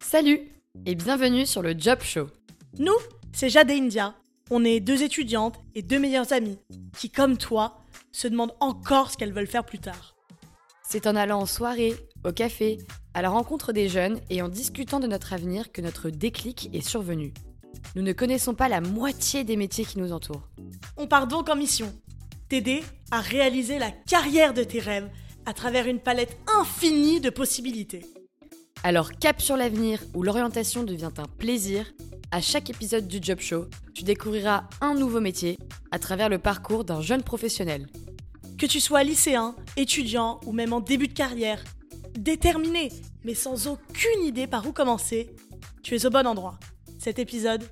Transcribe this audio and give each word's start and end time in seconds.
Salut 0.00 0.40
et 0.86 0.94
bienvenue 0.94 1.46
sur 1.46 1.62
le 1.62 1.74
Job 1.78 2.00
Show. 2.02 2.26
Nous, 2.78 2.96
c'est 3.32 3.48
Jade 3.48 3.70
et 3.70 3.78
India. 3.78 4.14
On 4.50 4.64
est 4.64 4.80
deux 4.80 5.02
étudiantes 5.02 5.60
et 5.74 5.82
deux 5.82 5.98
meilleures 5.98 6.32
amies 6.32 6.58
qui, 6.98 7.10
comme 7.10 7.36
toi, 7.36 7.78
se 8.10 8.26
demandent 8.26 8.56
encore 8.58 9.10
ce 9.10 9.16
qu'elles 9.16 9.32
veulent 9.32 9.46
faire 9.46 9.64
plus 9.64 9.78
tard. 9.78 10.16
C'est 10.82 11.06
en 11.06 11.14
allant 11.14 11.40
en 11.40 11.46
soirée, 11.46 11.94
au 12.24 12.32
café, 12.32 12.78
à 13.14 13.22
la 13.22 13.30
rencontre 13.30 13.72
des 13.72 13.88
jeunes 13.88 14.20
et 14.30 14.42
en 14.42 14.48
discutant 14.48 14.98
de 14.98 15.06
notre 15.06 15.32
avenir 15.32 15.70
que 15.70 15.80
notre 15.80 16.10
déclic 16.10 16.68
est 16.72 16.86
survenu. 16.86 17.32
Nous 17.94 18.02
ne 18.02 18.12
connaissons 18.12 18.54
pas 18.54 18.68
la 18.68 18.80
moitié 18.80 19.44
des 19.44 19.56
métiers 19.56 19.84
qui 19.84 19.98
nous 19.98 20.12
entourent. 20.12 20.48
On 20.96 21.06
part 21.06 21.28
donc 21.28 21.48
en 21.48 21.56
mission 21.56 21.92
t'aider 22.48 22.82
à 23.12 23.20
réaliser 23.20 23.78
la 23.78 23.92
carrière 23.92 24.54
de 24.54 24.64
tes 24.64 24.80
rêves 24.80 25.08
à 25.50 25.52
travers 25.52 25.88
une 25.88 25.98
palette 25.98 26.38
infinie 26.60 27.20
de 27.20 27.28
possibilités. 27.28 28.06
Alors 28.84 29.10
cap 29.10 29.42
sur 29.42 29.56
l'avenir 29.56 30.00
où 30.14 30.22
l'orientation 30.22 30.84
devient 30.84 31.10
un 31.16 31.24
plaisir, 31.24 31.92
à 32.30 32.40
chaque 32.40 32.70
épisode 32.70 33.08
du 33.08 33.18
Job 33.20 33.40
Show, 33.40 33.64
tu 33.92 34.04
découvriras 34.04 34.68
un 34.80 34.94
nouveau 34.94 35.18
métier 35.18 35.58
à 35.90 35.98
travers 35.98 36.28
le 36.28 36.38
parcours 36.38 36.84
d'un 36.84 37.00
jeune 37.00 37.24
professionnel. 37.24 37.88
Que 38.58 38.66
tu 38.66 38.78
sois 38.78 39.02
lycéen, 39.02 39.56
étudiant 39.76 40.40
ou 40.46 40.52
même 40.52 40.72
en 40.72 40.78
début 40.78 41.08
de 41.08 41.14
carrière, 41.14 41.64
déterminé 42.16 42.92
mais 43.24 43.34
sans 43.34 43.66
aucune 43.66 44.22
idée 44.22 44.46
par 44.46 44.64
où 44.68 44.72
commencer, 44.72 45.34
tu 45.82 45.96
es 45.96 46.06
au 46.06 46.10
bon 46.10 46.28
endroit. 46.28 46.60
Cet 47.00 47.18
épisode 47.18 47.64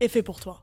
est 0.00 0.08
fait 0.08 0.22
pour 0.22 0.40
toi. 0.40 0.62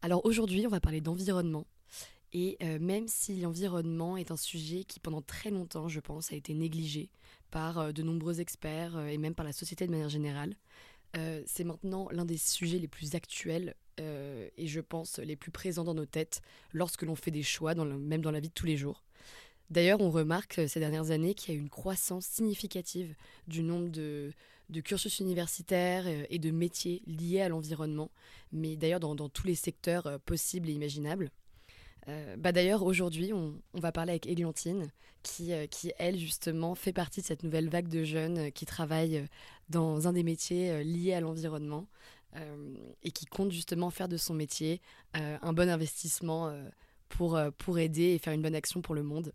Alors 0.00 0.24
aujourd'hui, 0.24 0.64
on 0.64 0.70
va 0.70 0.78
parler 0.78 1.00
d'environnement. 1.00 1.64
Et 2.32 2.58
euh, 2.62 2.78
même 2.78 3.08
si 3.08 3.40
l'environnement 3.40 4.16
est 4.16 4.30
un 4.30 4.36
sujet 4.36 4.84
qui 4.84 5.00
pendant 5.00 5.22
très 5.22 5.50
longtemps, 5.50 5.88
je 5.88 6.00
pense, 6.00 6.32
a 6.32 6.36
été 6.36 6.52
négligé 6.52 7.10
par 7.50 7.78
euh, 7.78 7.92
de 7.92 8.02
nombreux 8.02 8.40
experts 8.40 8.96
euh, 8.96 9.08
et 9.08 9.18
même 9.18 9.34
par 9.34 9.46
la 9.46 9.52
société 9.52 9.86
de 9.86 9.90
manière 9.90 10.08
générale, 10.08 10.54
c'est 11.46 11.64
maintenant 11.64 12.06
l'un 12.12 12.26
des 12.26 12.36
sujets 12.36 12.78
les 12.78 12.86
plus 12.86 13.14
actuels 13.16 13.74
et 13.98 14.66
je 14.66 14.80
pense 14.80 15.18
les 15.18 15.34
plus 15.34 15.50
présents 15.50 15.82
dans 15.82 15.94
nos 15.94 16.06
têtes 16.06 16.42
lorsque 16.72 17.02
l'on 17.02 17.16
fait 17.16 17.32
des 17.32 17.42
choix, 17.42 17.74
même 17.74 18.20
dans 18.20 18.30
la 18.30 18.38
vie 18.38 18.50
de 18.50 18.54
tous 18.54 18.66
les 18.66 18.76
jours. 18.76 19.02
D'ailleurs, 19.70 20.00
on 20.00 20.10
remarque 20.10 20.60
ces 20.68 20.78
dernières 20.78 21.10
années 21.10 21.34
qu'il 21.34 21.54
y 21.54 21.56
a 21.56 21.60
une 21.60 21.70
croissance 21.70 22.26
significative 22.26 23.16
du 23.48 23.62
nombre 23.64 23.88
de, 23.88 24.32
cursus 24.84 25.18
universitaires 25.18 26.06
et 26.06 26.38
de 26.38 26.50
métiers 26.52 27.02
liés 27.06 27.40
à 27.40 27.48
l'environnement, 27.48 28.12
mais 28.52 28.76
d'ailleurs 28.76 29.00
dans, 29.00 29.28
tous 29.28 29.46
les 29.46 29.56
secteurs 29.56 30.20
possibles 30.20 30.68
et 30.68 30.74
imaginables. 30.74 31.32
Euh, 32.08 32.36
bah 32.36 32.52
d'ailleurs, 32.52 32.82
aujourd'hui, 32.82 33.32
on, 33.32 33.54
va 33.74 33.92
parler 33.92 34.10
avec 34.12 34.26
Églantine, 34.26 34.90
qui, 35.22 35.52
qui, 35.70 35.92
elle, 35.98 36.18
justement, 36.18 36.74
fait 36.74 36.92
partie 36.92 37.20
de 37.20 37.26
cette 37.26 37.42
nouvelle 37.42 37.68
vague 37.68 37.88
de 37.88 38.04
jeunes 38.04 38.52
qui 38.52 38.66
travaillent 38.66 39.26
dans 39.68 40.06
un 40.06 40.12
des 40.12 40.22
métiers 40.22 40.84
liés 40.84 41.14
à 41.14 41.20
l'environnement 41.20 41.86
et 43.02 43.10
qui 43.10 43.24
compte 43.26 43.50
justement 43.50 43.90
faire 43.90 44.08
de 44.08 44.16
son 44.16 44.34
métier 44.34 44.80
un 45.14 45.52
bon 45.52 45.68
investissement 45.68 46.54
pour, 47.08 47.38
pour 47.58 47.78
aider 47.78 48.14
et 48.14 48.18
faire 48.18 48.32
une 48.32 48.42
bonne 48.42 48.54
action 48.54 48.80
pour 48.80 48.94
le 48.94 49.02
monde. 49.02 49.32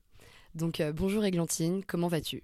Donc, 0.56 0.82
bonjour 0.94 1.26
Églantine, 1.26 1.84
comment 1.86 2.08
vas-tu? 2.08 2.44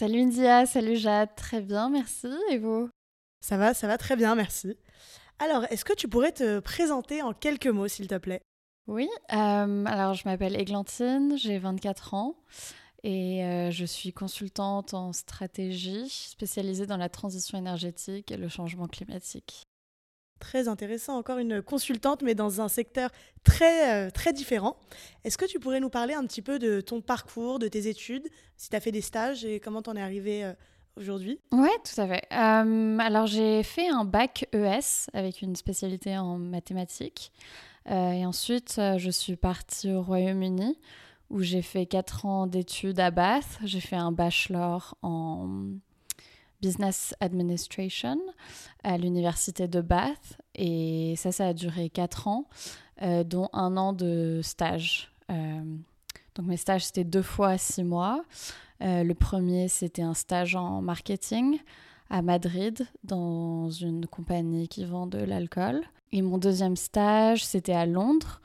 Salut 0.00 0.20
India, 0.20 0.64
salut 0.64 0.96
Jade, 0.96 1.34
très 1.36 1.60
bien, 1.60 1.90
merci. 1.90 2.28
Et 2.50 2.56
vous? 2.56 2.88
Ça 3.40 3.56
va, 3.56 3.74
ça 3.74 3.86
va 3.86 3.98
très 3.98 4.16
bien, 4.16 4.34
merci. 4.34 4.76
Alors, 5.38 5.64
est-ce 5.70 5.84
que 5.84 5.92
tu 5.94 6.08
pourrais 6.08 6.32
te 6.32 6.60
présenter 6.60 7.22
en 7.22 7.32
quelques 7.32 7.66
mots, 7.66 7.88
s'il 7.88 8.06
te 8.06 8.16
plaît? 8.16 8.40
Oui, 8.86 9.08
euh, 9.32 9.84
alors 9.86 10.14
je 10.14 10.22
m'appelle 10.24 10.60
Églantine, 10.60 11.36
j'ai 11.36 11.58
24 11.58 12.14
ans 12.14 12.34
et 13.02 13.44
euh, 13.44 13.70
je 13.70 13.84
suis 13.84 14.12
consultante 14.12 14.94
en 14.94 15.12
stratégie 15.12 16.08
spécialisée 16.08 16.86
dans 16.86 16.96
la 16.96 17.08
transition 17.08 17.56
énergétique 17.56 18.32
et 18.32 18.36
le 18.36 18.48
changement 18.48 18.88
climatique. 18.88 19.68
Très 20.38 20.68
intéressant, 20.68 21.18
encore 21.18 21.38
une 21.38 21.60
consultante, 21.60 22.22
mais 22.22 22.34
dans 22.34 22.62
un 22.62 22.68
secteur 22.68 23.10
très, 23.44 24.06
euh, 24.06 24.10
très 24.10 24.32
différent. 24.32 24.76
Est-ce 25.22 25.36
que 25.36 25.44
tu 25.44 25.60
pourrais 25.60 25.80
nous 25.80 25.90
parler 25.90 26.14
un 26.14 26.24
petit 26.24 26.42
peu 26.42 26.58
de 26.58 26.80
ton 26.80 27.02
parcours, 27.02 27.58
de 27.58 27.68
tes 27.68 27.88
études, 27.88 28.26
si 28.56 28.70
tu 28.70 28.76
as 28.76 28.80
fait 28.80 28.92
des 28.92 29.02
stages 29.02 29.44
et 29.44 29.60
comment 29.60 29.82
tu 29.82 29.90
en 29.90 29.96
es 29.96 30.02
arrivée 30.02 30.50
aujourd'hui? 30.96 31.38
Oui, 31.52 31.68
tout 31.84 32.00
à 32.00 32.08
fait. 32.08 32.26
Alors 32.30 33.26
j'ai 33.26 33.62
fait 33.62 33.88
un 33.88 34.04
bac 34.04 34.48
ES 34.52 35.10
avec 35.12 35.42
une 35.42 35.56
spécialité 35.56 36.16
en 36.16 36.38
mathématiques. 36.38 37.30
Et 37.86 38.26
ensuite, 38.26 38.80
je 38.98 39.10
suis 39.10 39.36
partie 39.36 39.92
au 39.92 40.02
Royaume-Uni 40.02 40.78
où 41.30 41.40
j'ai 41.42 41.62
fait 41.62 41.86
4 41.86 42.26
ans 42.26 42.46
d'études 42.46 43.00
à 43.00 43.10
Bath. 43.10 43.58
J'ai 43.64 43.80
fait 43.80 43.96
un 43.96 44.12
bachelor 44.12 44.96
en 45.02 45.48
Business 46.60 47.14
Administration 47.20 48.18
à 48.82 48.98
l'université 48.98 49.68
de 49.68 49.80
Bath. 49.80 50.38
Et 50.54 51.14
ça, 51.16 51.32
ça 51.32 51.48
a 51.48 51.54
duré 51.54 51.88
quatre 51.88 52.28
ans, 52.28 52.46
euh, 53.02 53.24
dont 53.24 53.48
un 53.52 53.76
an 53.76 53.92
de 53.92 54.40
stage. 54.42 55.12
Euh, 55.30 55.62
donc 56.34 56.46
mes 56.46 56.56
stages, 56.56 56.86
c'était 56.86 57.04
deux 57.04 57.22
fois 57.22 57.56
six 57.56 57.84
mois. 57.84 58.24
Euh, 58.82 59.04
le 59.04 59.14
premier, 59.14 59.68
c'était 59.68 60.02
un 60.02 60.14
stage 60.14 60.54
en 60.54 60.82
marketing 60.82 61.58
à 62.10 62.22
Madrid, 62.22 62.86
dans 63.04 63.70
une 63.70 64.06
compagnie 64.06 64.68
qui 64.68 64.84
vend 64.84 65.06
de 65.06 65.18
l'alcool. 65.18 65.82
Et 66.12 66.22
mon 66.22 66.38
deuxième 66.38 66.76
stage, 66.76 67.44
c'était 67.44 67.72
à 67.72 67.86
Londres, 67.86 68.40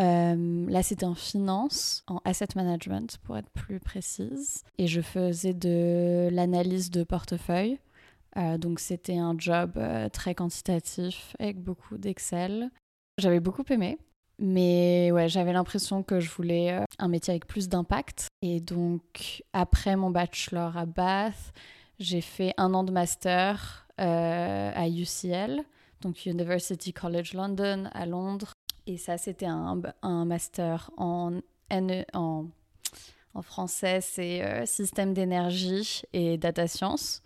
euh, 0.00 0.66
là, 0.68 0.82
c'était 0.82 1.06
en 1.06 1.14
finance, 1.14 2.04
en 2.06 2.20
asset 2.24 2.48
management 2.54 3.18
pour 3.18 3.36
être 3.36 3.48
plus 3.50 3.80
précise. 3.80 4.62
Et 4.78 4.86
je 4.86 5.00
faisais 5.00 5.54
de 5.54 6.28
l'analyse 6.30 6.90
de 6.90 7.02
portefeuille. 7.02 7.78
Euh, 8.36 8.58
donc, 8.58 8.80
c'était 8.80 9.16
un 9.16 9.34
job 9.38 9.72
euh, 9.76 10.08
très 10.10 10.34
quantitatif 10.34 11.34
avec 11.38 11.58
beaucoup 11.58 11.96
d'Excel. 11.96 12.70
J'avais 13.18 13.40
beaucoup 13.40 13.64
aimé. 13.70 13.98
Mais 14.38 15.10
ouais, 15.12 15.30
j'avais 15.30 15.54
l'impression 15.54 16.02
que 16.02 16.20
je 16.20 16.30
voulais 16.30 16.78
un 16.98 17.08
métier 17.08 17.30
avec 17.30 17.46
plus 17.46 17.70
d'impact. 17.70 18.28
Et 18.42 18.60
donc, 18.60 19.42
après 19.54 19.96
mon 19.96 20.10
bachelor 20.10 20.76
à 20.76 20.84
Bath, 20.84 21.54
j'ai 21.98 22.20
fait 22.20 22.52
un 22.58 22.74
an 22.74 22.84
de 22.84 22.92
master 22.92 23.88
à 23.96 24.88
UCL, 24.90 25.64
donc 26.00 26.26
University 26.26 26.92
College 26.92 27.34
London 27.34 27.88
à 27.92 28.06
Londres, 28.06 28.52
et 28.86 28.98
ça, 28.98 29.18
c'était 29.18 29.46
un, 29.46 29.80
un, 30.02 30.24
master 30.24 30.90
en, 30.96 31.40
e, 31.72 32.04
en, 32.14 32.46
en 33.34 33.42
français, 33.42 34.00
c'est 34.00 34.44
euh, 34.44 34.64
système 34.64 35.12
d'énergie 35.12 36.02
et 36.12 36.38
data 36.38 36.68
science. 36.68 37.22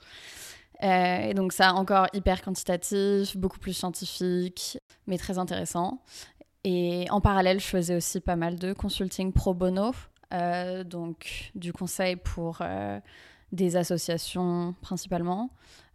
Euh, 0.83 1.19
et 1.19 1.35
donc 1.35 1.53
ça, 1.53 1.75
encore 1.75 2.07
hyper 2.15 2.41
quantitatif, 2.41 3.37
beaucoup 3.37 3.59
plus 3.59 3.75
scientifique, 3.75 4.79
mais 5.07 5.19
très 5.19 5.39
intéressant. 5.39 6.03
Et 6.65 7.07
en 7.11 7.21
parallèle, 7.21 7.61
je 7.61 7.67
faisais 7.67 7.97
aussi 7.97 8.21
pas 8.21 8.37
mal 8.37 8.59
de 8.59 8.73
consulting 8.73 9.33
pro 9.33 9.53
bono, 9.53 9.93
euh, 10.33 10.83
donc 10.83 11.53
du 11.55 11.73
conseil 11.75 12.17
pour 12.17 12.63
des 13.53 13.77
associations 13.77 14.75
principalement 14.81 15.51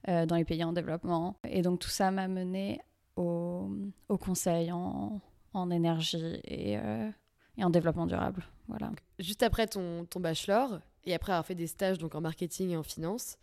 dans 0.07 0.35
les 0.35 0.45
pays 0.45 0.63
en 0.63 0.73
développement. 0.73 1.37
Et 1.47 1.61
donc 1.61 1.79
tout 1.79 1.89
ça 1.89 2.11
m'a 2.11 2.27
mené 2.27 2.79
au, 3.15 3.69
au 4.09 4.17
conseil 4.17 4.71
en, 4.71 5.21
en 5.55 5.71
énergie 5.71 6.41
euh, 6.51 7.11
et, 7.57 7.63
en 7.63 7.69
développement 7.69 8.05
durable. 8.05 8.45
Voilà. 8.67 8.91
Juste 9.19 9.43
après 9.43 9.67
ton, 9.67 10.05
ton, 10.05 10.19
bachelor 10.19 10.79
et 11.05 11.13
après 11.13 11.31
avoir 11.31 11.45
fait 11.45 11.55
des 11.55 11.67
stages 11.67 11.97
donc 11.97 12.15
en 12.15 12.21
marketing 12.21 12.71
et 12.71 12.77
en 12.77 12.83
finance, 12.83 13.37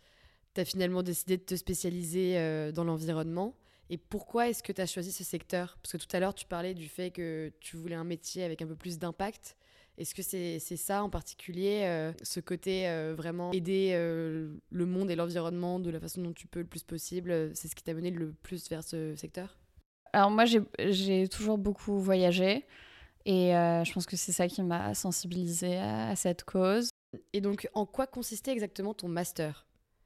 tu 0.53 0.61
as 0.61 0.65
finalement 0.65 1.03
décidé 1.03 1.37
de 1.37 1.43
te 1.43 1.55
spécialiser 1.55 2.37
euh, 2.37 2.71
dans 2.71 2.83
l'environnement. 2.83 3.55
Et 3.89 3.97
pourquoi 3.97 4.49
est-ce 4.49 4.63
que 4.63 4.71
tu 4.71 4.81
as 4.81 4.85
choisi 4.85 5.11
ce 5.11 5.23
secteur? 5.23 5.77
Parce 5.81 5.93
que 5.93 5.97
tout 5.97 6.15
à 6.15 6.19
l'heure, 6.19 6.33
tu 6.33 6.45
parlais 6.45 6.73
du 6.73 6.87
fait 6.87 7.11
que 7.11 7.51
tu 7.59 7.77
voulais 7.77 7.95
un 7.95 8.03
métier 8.03 8.43
avec 8.43 8.61
un 8.61 8.67
peu 8.67 8.75
plus 8.75 8.97
d'impact. 8.97 9.57
Est-ce 9.97 10.15
que 10.15 10.23
c'est 10.23 10.59
ça 10.77 11.03
en 11.03 11.09
particulier, 11.09 11.81
euh, 11.83 12.11
ce 12.23 12.39
côté 12.39 12.87
vraiment 13.15 13.51
aider 13.51 13.93
le 13.93 14.85
monde 14.85 15.11
et 15.11 15.15
l'environnement 15.15 15.79
de 15.79 15.89
la 15.89 15.99
façon 15.99 16.21
dont 16.21 16.33
tu 16.33 16.47
peux 16.47 16.61
le 16.61 16.67
plus 16.67 16.83
possible 16.83 17.51
C'est 17.55 17.67
ce 17.67 17.75
qui 17.75 17.83
t'a 17.83 17.93
mené 17.93 18.09
le 18.11 18.31
plus 18.31 18.69
vers 18.69 18.83
ce 18.83 19.15
secteur? 19.15 19.57
Alors 20.13 20.31
moi, 20.31 20.45
j'ai 20.45 21.27
toujours 21.27 21.57
beaucoup 21.57 21.99
voyagé 21.99 22.65
et 23.25 23.55
euh, 23.55 23.83
je 23.83 23.93
pense 23.93 24.05
que 24.05 24.17
c'est 24.17 24.31
ça 24.31 24.47
qui 24.47 24.61
m'a 24.61 24.93
sensibilisée 24.93 25.77
à, 25.77 26.15
cette 26.15 26.43
cause. 26.43 26.89
Et 27.31 27.41
donc, 27.41 27.69
en 27.73 27.85
quoi 27.85 28.07
consistait 28.07 28.51
exactement 28.51 28.93
ton 28.93 29.07
master? 29.07 29.65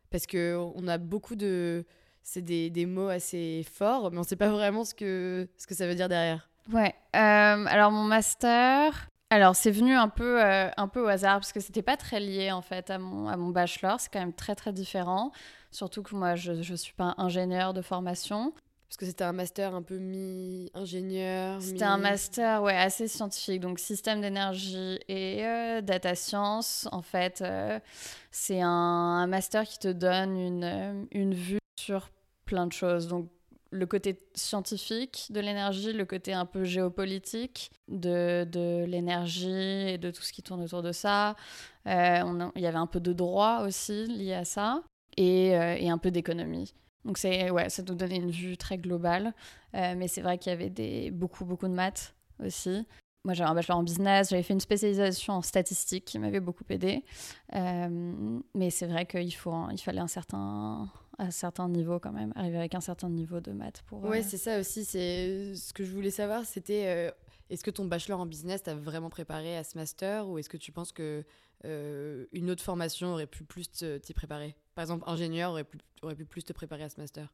Parce 0.10 0.26
que 0.26 0.56
on 0.76 0.88
a 0.88 0.98
beaucoup 0.98 1.36
de... 1.36 1.86
C'est 2.24 2.42
des, 2.42 2.70
des, 2.70 2.86
mots 2.86 3.08
assez 3.08 3.66
forts, 3.72 4.12
mais 4.12 4.18
on 4.18 4.22
ne 4.22 4.26
sait 4.26 4.36
pas 4.36 4.50
vraiment 4.50 4.84
ce 4.84 4.94
que, 4.94 5.48
ce 5.58 5.66
que 5.66 5.74
ça 5.74 5.88
veut 5.88 5.96
dire 5.96 6.10
derrière. 6.10 6.50
Ouais. 6.72 6.94
Euh, 7.16 7.66
alors, 7.66 7.92
mon 7.92 8.04
master... 8.04 9.10
Alors, 9.30 9.56
c'est 9.58 9.72
venu 9.72 9.94
un 9.94 10.08
peu, 10.08 10.42
euh, 10.42 10.70
un 10.78 10.88
peu 10.88 11.02
au 11.04 11.08
hasard, 11.08 11.40
parce 11.40 11.52
que 11.52 11.60
c'était 11.60 11.82
pas 11.82 11.98
très 11.98 12.20
lié, 12.20 12.52
en 12.52 12.62
fait, 12.62 12.90
à 12.90 12.98
mon, 12.98 13.28
à 13.28 13.36
mon 13.36 13.50
bachelor. 13.50 14.00
C'est 14.00 14.12
quand 14.12 14.20
même 14.20 14.34
très, 14.34 14.56
très 14.56 14.72
différent. 14.72 15.32
Surtout 15.70 16.02
que 16.02 16.16
moi, 16.16 16.36
je 16.36 16.54
ne 16.54 16.76
suis 16.78 16.94
pas 16.94 17.14
ingénieur 17.18 17.74
de 17.74 17.82
formation. 17.82 18.54
Parce 18.88 18.96
que 18.96 19.06
c'était 19.06 19.26
un 19.26 19.34
master 19.34 19.76
un 19.76 19.82
peu 19.82 19.98
mi-ingénieur. 19.98 21.62
C'était 21.62 21.84
un 21.84 21.98
master 21.98 22.64
ouais, 22.64 22.78
assez 22.78 23.10
scientifique, 23.10 23.60
donc 23.60 23.80
système 23.80 24.22
d'énergie 24.22 24.98
et 25.10 25.46
euh, 25.46 25.82
data 25.82 26.16
science. 26.16 26.88
En 26.94 27.02
fait, 27.02 27.42
euh, 27.42 27.82
c'est 28.32 28.62
un, 28.62 28.70
un, 28.70 29.28
master 29.28 29.66
qui 29.66 29.78
te 29.78 29.90
donne 29.90 30.40
une, 30.40 31.08
une 31.12 31.34
vue 31.34 31.60
sur 31.78 32.10
plein 32.46 32.66
de 32.66 32.72
choses. 32.72 33.10
Donc, 33.10 33.30
le 33.72 33.86
côté 33.86 34.20
scientifique 34.34 35.28
de 35.30 35.40
l'énergie, 35.40 35.94
le 35.94 36.06
côté 36.06 36.34
un 36.34 36.46
peu 36.46 36.64
géopolitique 36.64 37.72
de, 37.88 38.46
de 38.46 38.86
l'énergie 38.86 39.90
et 39.90 39.98
de 39.98 40.12
tout 40.12 40.22
ce 40.22 40.32
qui 40.32 40.42
tourne 40.42 40.64
autour 40.64 40.82
de 40.82 40.92
ça. 40.92 41.36
Euh, 41.88 42.50
il 42.56 42.62
y 42.62 42.68
avait 42.68 42.78
un 42.78 42.88
peu 42.88 43.00
de 43.00 43.14
droit 43.14 43.64
aussi 43.66 44.08
lié 44.08 44.34
à 44.34 44.46
ça 44.46 44.84
et, 45.16 45.58
euh, 45.58 45.76
et 45.78 45.90
un 45.90 45.98
peu 45.98 46.12
d'économie. 46.12 46.74
Donc 47.06 47.18
c'est 47.18 47.50
ouais, 47.50 47.70
ça 47.70 47.84
nous 47.84 47.96
donnait 47.96 48.18
une 48.18 48.32
vue 48.32 48.58
très 48.58 48.78
globale, 48.78 49.34
euh, 49.76 49.96
mais 49.96 50.08
c'est 50.08 50.22
vrai 50.22 50.38
qu'il 50.38 50.52
y 50.52 50.54
avait 50.54 50.70
des, 50.70 51.12
beaucoup 51.12 51.46
beaucoup 51.46 51.68
de 51.68 51.74
maths 51.74 52.16
aussi. 52.44 52.86
Moi 53.24 53.34
j'avais 53.34 53.50
un 53.50 53.56
bachelor 53.56 53.78
en 53.78 53.84
business, 53.84 54.30
j'avais 54.30 54.44
fait 54.44 54.54
une 54.54 54.60
spécialisation 54.60 55.34
en 55.34 55.42
statistique 55.42 56.06
qui 56.06 56.20
m'avait 56.20 56.40
beaucoup 56.40 56.64
aidé, 56.70 57.04
mais 57.54 58.70
c'est 58.70 58.88
vrai 58.88 59.06
qu'il 59.06 59.34
faut 59.36 59.54
il 59.72 59.78
fallait 59.78 60.00
un 60.00 60.08
certain 60.08 60.90
à 61.18 61.32
certain 61.32 61.68
niveau 61.70 62.00
quand 62.00 62.12
même, 62.12 62.32
arriver 62.36 62.58
avec 62.58 62.76
un 62.76 62.82
certain 62.82 63.10
niveau 63.10 63.40
de 63.40 63.52
maths 63.52 63.82
pour. 63.88 64.04
Ouais, 64.04 64.24
c'est 64.24 64.38
ça 64.38 64.60
aussi. 64.60 64.86
C'est 64.86 65.56
ce 65.56 65.74
que 65.74 65.84
je 65.84 65.92
voulais 65.92 66.12
savoir, 66.12 66.46
c'était 66.46 67.12
est-ce 67.50 67.64
que 67.64 67.72
ton 67.72 67.86
bachelor 67.86 68.20
en 68.20 68.26
business 68.26 68.64
t'a 68.64 68.76
vraiment 68.76 69.10
préparé 69.10 69.58
à 69.58 69.64
ce 69.64 69.78
master 69.78 70.28
ou 70.28 70.38
est-ce 70.38 70.50
que 70.50 70.58
tu 70.58 70.72
penses 70.72 70.92
que 70.92 71.24
euh, 71.66 72.26
une 72.34 72.50
autre 72.50 72.64
formation 72.64 73.14
aurait 73.14 73.28
pu 73.28 73.44
plus 73.44 73.70
t'y 73.70 74.14
préparer? 74.14 74.56
Par 74.76 74.84
exemple, 74.84 75.04
ingénieur 75.08 75.52
aurait 75.52 75.64
pu, 75.64 75.78
aurait 76.02 76.16
pu 76.16 76.26
plus 76.26 76.44
te 76.44 76.54
préparer 76.54 76.84
à 76.84 76.90
ce 76.90 77.00
master 77.00 77.34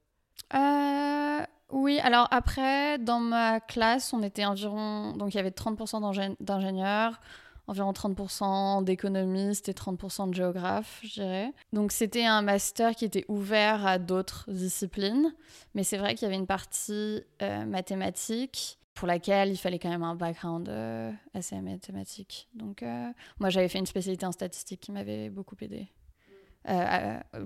euh, 0.53 1.43
Oui, 1.71 1.99
alors 1.99 2.27
après, 2.31 2.99
dans 2.99 3.19
ma 3.19 3.59
classe, 3.59 4.13
on 4.13 4.21
était 4.21 4.45
environ. 4.45 5.13
Donc 5.17 5.33
il 5.33 5.37
y 5.37 5.39
avait 5.39 5.49
30% 5.49 6.35
d'ingénieurs, 6.39 7.19
environ 7.67 7.91
30% 7.91 8.83
d'économistes 8.83 9.69
et 9.69 9.73
30% 9.73 10.29
de 10.29 10.33
géographes, 10.33 10.99
je 11.03 11.13
dirais. 11.13 11.53
Donc 11.71 11.91
c'était 11.91 12.25
un 12.25 12.41
master 12.41 12.95
qui 12.95 13.05
était 13.05 13.25
ouvert 13.27 13.85
à 13.85 13.99
d'autres 13.99 14.45
disciplines, 14.49 15.33
mais 15.73 15.83
c'est 15.83 15.97
vrai 15.97 16.15
qu'il 16.15 16.23
y 16.23 16.27
avait 16.27 16.35
une 16.35 16.47
partie 16.47 17.23
euh, 17.41 17.65
mathématique 17.65 18.79
pour 18.93 19.07
laquelle 19.07 19.49
il 19.49 19.57
fallait 19.57 19.79
quand 19.79 19.89
même 19.89 20.03
un 20.03 20.15
background 20.15 20.69
euh, 20.69 21.11
assez 21.33 21.59
mathématique. 21.61 22.47
Donc, 22.53 22.83
euh, 22.83 23.09
moi, 23.39 23.49
j'avais 23.49 23.67
fait 23.67 23.79
une 23.79 23.87
spécialité 23.87 24.23
en 24.27 24.31
statistique 24.31 24.81
qui 24.81 24.91
m'avait 24.91 25.29
beaucoup 25.31 25.55
aidé 25.61 25.87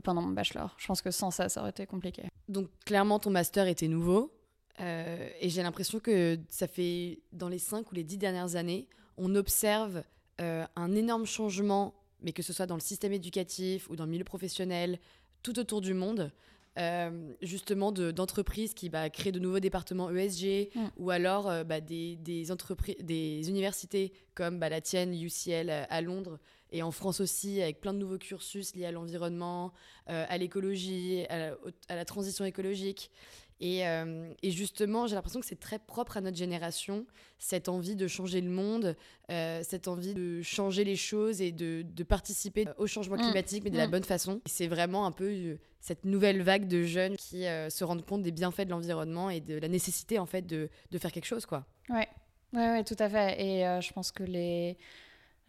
pendant 0.03 0.21
mon 0.21 0.33
bachelor. 0.33 0.75
Je 0.77 0.85
pense 0.85 1.01
que 1.01 1.09
sans 1.09 1.31
ça, 1.31 1.49
ça 1.49 1.61
aurait 1.61 1.71
été 1.71 1.87
compliqué. 1.87 2.23
Donc, 2.49 2.69
clairement, 2.85 3.17
ton 3.17 3.31
master 3.31 3.65
était 3.65 3.87
nouveau. 3.87 4.31
et 4.79 5.49
j'ai 5.49 5.63
l'impression 5.63 5.99
que 5.99 6.37
ça 6.49 6.67
fait, 6.67 7.21
dans 7.31 7.49
les 7.49 7.57
cinq 7.57 7.91
ou 7.91 7.95
les 7.95 8.03
dix 8.03 8.17
dernières 8.17 8.57
années, 8.57 8.87
on 9.17 9.35
observe 9.35 10.03
un 10.39 10.95
énorme 10.95 11.25
changement, 11.25 11.95
mais 12.21 12.31
que 12.31 12.43
ce 12.43 12.53
soit 12.53 12.67
dans 12.67 12.75
le 12.75 12.81
système 12.81 13.11
éducatif 13.11 13.89
ou 13.89 13.95
dans 13.95 14.05
le 14.05 14.11
milieu 14.11 14.23
professionnel, 14.23 14.99
tout 15.41 15.57
autour 15.59 15.81
du 15.81 15.93
monde. 15.93 16.31
Euh, 16.77 17.33
justement 17.41 17.91
d'entreprises 17.91 18.75
qui 18.75 18.89
bah, 18.89 19.09
créent 19.09 19.31
de 19.31 19.39
nouveaux 19.39 19.59
départements 19.59 20.11
ESG 20.11 20.69
mm. 20.75 20.87
ou 20.97 21.09
alors 21.09 21.49
euh, 21.49 21.63
bah, 21.63 21.81
des, 21.81 22.17
des, 22.17 22.51
entreprises, 22.51 22.97
des 22.99 23.49
universités 23.49 24.13
comme 24.35 24.59
bah, 24.59 24.69
la 24.69 24.79
tienne, 24.79 25.11
UCL 25.19 25.71
euh, 25.71 25.85
à 25.89 26.01
Londres 26.01 26.37
et 26.71 26.83
en 26.83 26.91
France 26.91 27.19
aussi, 27.19 27.63
avec 27.63 27.81
plein 27.81 27.93
de 27.95 27.97
nouveaux 27.97 28.19
cursus 28.19 28.75
liés 28.75 28.85
à 28.85 28.91
l'environnement, 28.91 29.71
à 30.07 30.37
l'écologie, 30.37 31.25
à, 31.29 31.53
à, 31.87 31.95
la 31.95 32.03
transition 32.03 32.43
écologique. 32.43 33.09
Et, 33.59 33.87
euh, 33.87 34.31
et, 34.43 34.51
justement, 34.51 35.07
j'ai 35.07 35.15
l'impression 35.15 35.39
que 35.39 35.45
c'est 35.45 35.59
très 35.59 35.79
propre 35.79 36.17
à 36.17 36.21
notre 36.21 36.37
génération, 36.37 37.05
cette 37.39 37.69
envie 37.69 37.95
de 37.95 38.07
changer 38.07 38.41
le 38.41 38.49
monde, 38.49 38.95
euh, 39.31 39.61
cette 39.63 39.87
envie 39.87 40.13
de 40.13 40.41
changer 40.43 40.83
les 40.83 40.95
choses 40.95 41.41
et 41.41 41.51
de, 41.51 41.83
de 41.83 42.03
participer 42.03 42.65
au 42.77 42.85
changement 42.85 43.15
mmh. 43.15 43.21
climatique, 43.21 43.63
mais 43.63 43.71
de 43.71 43.77
la 43.77 43.87
mmh. 43.87 43.91
bonne 43.91 44.03
façon. 44.03 44.41
C'est 44.45 44.67
vraiment 44.67 45.07
un 45.07 45.11
peu 45.11 45.29
euh, 45.29 45.57
cette 45.79 46.05
nouvelle 46.05 46.43
vague 46.43 46.67
de 46.67 46.83
jeunes 46.83 47.15
qui 47.17 47.43
se 47.69 47.83
rendent 47.83 48.05
compte 48.05 48.21
des 48.21 48.31
bienfaits 48.31 48.65
de 48.65 48.69
l'environnement 48.69 49.29
et 49.29 49.39
de 49.39 49.57
la 49.57 49.67
nécessité, 49.67 50.19
en 50.19 50.27
fait, 50.27 50.43
de, 50.43 50.69
de 50.91 50.97
faire 50.99 51.11
quelque 51.11 51.25
chose, 51.25 51.45
quoi. 51.47 51.65
Ouais, 51.89 52.07
ouais, 52.53 52.71
ouais 52.73 52.83
tout 52.83 52.97
à 52.99 53.09
fait. 53.09 53.41
Et 53.41 53.81
je 53.81 53.91
pense 53.93 54.11
que 54.11 54.23
les... 54.23 54.77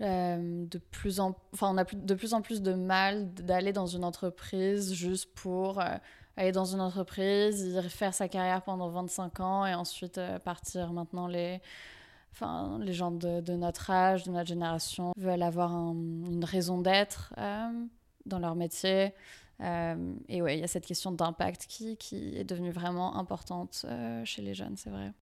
de 0.00 0.78
plus 0.92 1.20
en 1.20 1.36
enfin 1.52 1.74
on 1.74 1.76
a 1.76 1.84
de 1.84 2.14
plus 2.14 2.32
en 2.32 2.40
plus 2.40 2.62
de 2.62 2.72
mal 2.72 3.34
d'aller 3.34 3.72
dans 3.72 3.86
une 3.86 4.04
entreprise 4.04 4.94
juste 4.94 5.34
pour 5.34 5.82
aller 6.38 6.52
dans 6.52 6.64
une 6.64 6.80
entreprise, 6.80 7.60
y 7.62 7.88
faire 7.90 8.14
sa 8.14 8.28
carrière 8.28 8.62
pendant 8.62 8.88
25 8.88 9.40
ans 9.40 9.66
et 9.66 9.74
ensuite 9.74 10.18
euh, 10.18 10.38
partir. 10.38 10.92
Maintenant, 10.92 11.26
les, 11.26 11.60
enfin, 12.32 12.78
les 12.80 12.92
gens 12.92 13.10
de, 13.10 13.40
notre 13.56 13.90
âge, 13.90 14.22
de 14.22 14.30
notre 14.30 14.48
génération, 14.48 15.12
veulent 15.16 15.42
avoir 15.42 15.72
une 15.72 16.44
raison 16.44 16.80
d'être 16.80 17.34
euh, 17.38 17.68
dans 18.24 18.38
leur 18.38 18.54
métier. 18.54 19.12
Euh, 19.60 20.14
et 20.28 20.40
ouais, 20.40 20.56
il 20.56 20.60
y 20.60 20.64
a 20.64 20.68
cette 20.68 20.86
question 20.86 21.10
d'impact 21.10 21.66
qui, 21.66 21.96
qui, 21.96 22.36
est 22.36 22.44
devenue 22.44 22.70
vraiment 22.70 23.16
importante 23.16 23.84
chez 24.24 24.40
les 24.40 24.54
jeunes, 24.54 24.76
c'est 24.76 24.90
vrai. 24.90 25.12